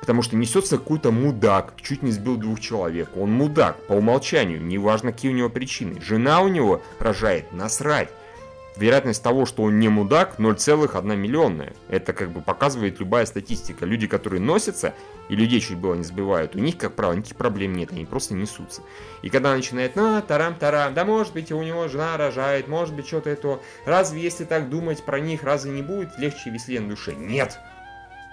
[0.00, 3.08] Потому что несется какой-то мудак, чуть не сбил двух человек.
[3.16, 6.00] Он мудак, по умолчанию, неважно какие у него причины.
[6.00, 8.10] Жена у него рожает, насрать
[8.76, 11.72] вероятность того, что он не мудак, 0,1 миллионная.
[11.88, 13.84] Это как бы показывает любая статистика.
[13.86, 14.94] Люди, которые носятся,
[15.28, 18.34] и людей чуть было не сбивают, у них, как правило, никаких проблем нет, они просто
[18.34, 18.82] несутся.
[19.22, 23.30] И когда начинает, на, тарам-тарам, да может быть у него жена рожает, может быть что-то
[23.30, 27.14] это, разве если так думать про них, разве не будет легче и веселее на душе?
[27.14, 27.58] Нет!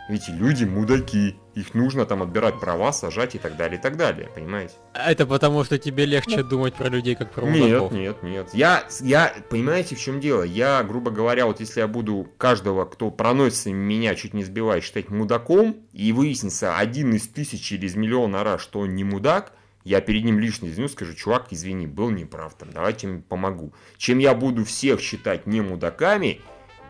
[0.10, 1.36] Эти люди мудаки.
[1.56, 4.74] Их нужно там отбирать права, сажать и так далее, и так далее, понимаете?
[4.94, 6.44] Это потому, что тебе легче да.
[6.44, 7.92] думать про людей, как про мудаков.
[7.92, 8.50] Нет, нет, нет.
[8.54, 10.44] Я, я, понимаете, в чем дело?
[10.44, 15.10] Я, грубо говоря, вот если я буду каждого, кто проносится меня, чуть не сбивает, считать
[15.10, 19.54] мудаком, и выяснится один из тысячи или из миллиона раз, что он не мудак,
[19.84, 23.74] я перед ним лишний извиню, скажу, чувак, извини, был неправ, там, давайте помогу.
[23.98, 26.42] Чем я буду всех считать не мудаками,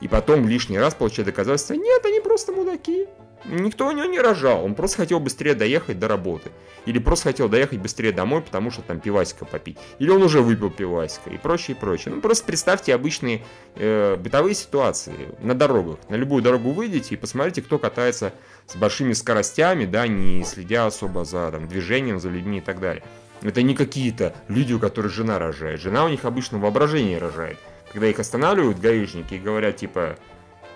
[0.02, 3.07] и потом лишний раз получать доказательства, нет, они просто мудаки.
[3.45, 6.52] Никто у него не рожал, он просто хотел быстрее доехать до работы.
[6.86, 9.78] Или просто хотел доехать быстрее домой, потому что там пивасика попить.
[9.99, 12.14] Или он уже выпил пивасика и прочее, и прочее.
[12.14, 13.44] Ну просто представьте обычные
[13.76, 15.98] э, бытовые ситуации на дорогах.
[16.10, 18.34] На любую дорогу выйдите и посмотрите, кто катается
[18.68, 23.03] с большими скоростями, да, не следя особо за там, движением, за людьми и так далее.
[23.41, 25.82] Это не какие-то люди, у которых жена рожает.
[25.82, 27.57] Жена у них обычно воображение рожает
[27.94, 30.18] когда их останавливают гаишники и говорят, типа,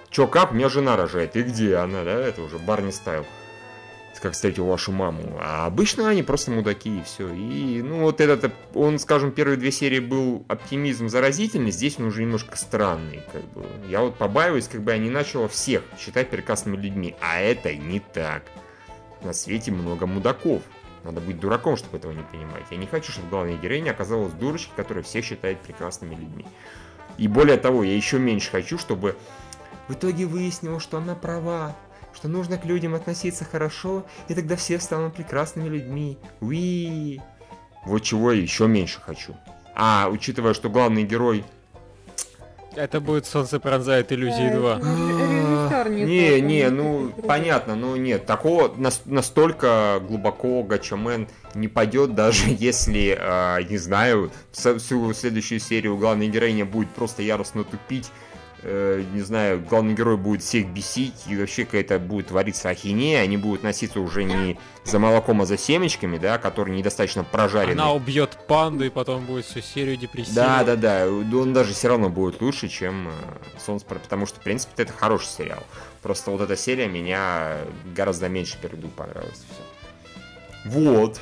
[0.10, 3.26] чё, как, меня жена рожает, и где она, да, это уже Барни стайл,
[4.22, 5.38] как встретил вашу маму.
[5.40, 7.32] А обычно они просто мудаки и все.
[7.34, 12.22] И, ну, вот этот, он, скажем, первые две серии был оптимизм заразительный, здесь он уже
[12.22, 13.66] немножко странный, как бы.
[13.88, 18.00] Я вот побаиваюсь, как бы я не начал всех считать прекрасными людьми, а это не
[18.00, 18.44] так.
[19.24, 20.62] На свете много мудаков.
[21.04, 22.66] Надо быть дураком, чтобы этого не понимать.
[22.70, 26.46] Я не хочу, чтобы главная героиня оказалась дурочкой, которая всех считает прекрасными людьми.
[27.18, 29.18] И более того, я еще меньше хочу, чтобы
[29.88, 31.76] в итоге выяснилось, что она права,
[32.14, 36.18] что нужно к людям относиться хорошо, и тогда все станут прекрасными людьми.
[36.42, 37.22] Уи.
[37.86, 39.36] Вот чего я еще меньше хочу.
[39.76, 41.46] А, учитывая, что главный герой
[42.78, 44.80] это будет «Солнце пронзает иллюзии 2».
[44.84, 48.74] А, не, не, ну, понятно, но нет, такого
[49.06, 56.66] настолько глубоко Гачамен не пойдет, даже если, а, не знаю, всю следующую серию главная героиня
[56.66, 58.12] будет просто яростно тупить,
[58.68, 63.38] э, не знаю, главный герой будет всех бесить, и вообще какая-то будет твориться ахинея, они
[63.38, 67.80] будут носиться уже не за молоком, а за семечками, да, которые недостаточно прожарены.
[67.80, 70.34] Она убьет панду, и потом будет всю серию депрессии.
[70.34, 73.12] Да, да, да, он даже все равно будет лучше, чем э,
[73.66, 75.64] Солнце, потому что, в принципе, это хороший сериал.
[76.02, 77.58] Просто вот эта серия меня
[77.96, 79.46] гораздо меньше перейду понравилась.
[79.50, 79.78] Все.
[80.66, 81.22] Вот.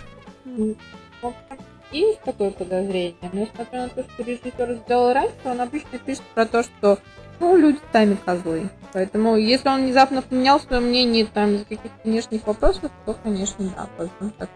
[1.91, 6.45] Есть такое подозрение, но несмотря на то, что режиссер сделал раньше, он обычно пишет про
[6.45, 6.99] то, что
[7.39, 8.69] ну, люди сами козлы.
[8.93, 13.89] Поэтому, если он внезапно поменял свое мнение там из каких-то внешних вопросов, то, конечно, да,
[14.37, 14.49] так.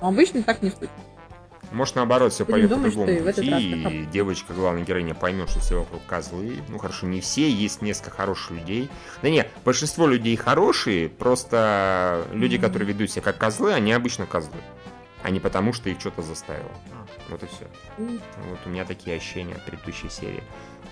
[0.00, 1.08] Но обычно так не случится.
[1.72, 6.62] Может, наоборот, все пойдет по-другому и девочка, главная героиня, поймет, что все вокруг козлы.
[6.68, 8.88] Ну, хорошо, не все, есть несколько хороших людей.
[9.22, 12.60] Да нет, большинство людей хорошие, просто люди, mm-hmm.
[12.60, 14.58] которые ведут себя как козлы, они обычно козлы.
[15.22, 16.70] А не потому, что их что-то заставило.
[16.92, 17.66] А, вот и все.
[17.98, 18.20] Mm-hmm.
[18.50, 20.42] Вот у меня такие ощущения от предыдущей серии.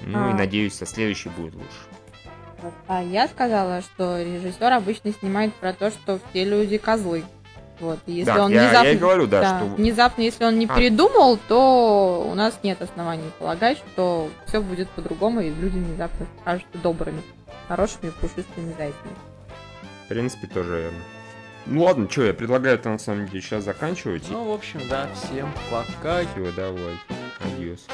[0.02, 0.30] Ну а.
[0.30, 2.70] и надеюсь, со следующей будет лучше.
[2.88, 7.24] А я сказала, что режиссер обычно снимает про то, что все люди козлы.
[7.78, 9.74] Вот, если да, он я, внезапно, я и говорю, да, да, что...
[9.74, 10.74] внезапно, если он не а.
[10.74, 16.78] передумал, то у нас нет оснований полагать, что все будет по-другому, и люди внезапно окажутся
[16.82, 17.22] добрыми,
[17.68, 19.14] хорошими, пушистыми зайцами.
[20.04, 20.98] В принципе, тоже верно.
[21.66, 24.24] Ну ладно, что, я предлагаю это на самом деле сейчас заканчивать.
[24.30, 26.20] Ну, в общем, да, всем пока.
[26.20, 26.94] Все, давай.
[27.40, 27.86] Адьос.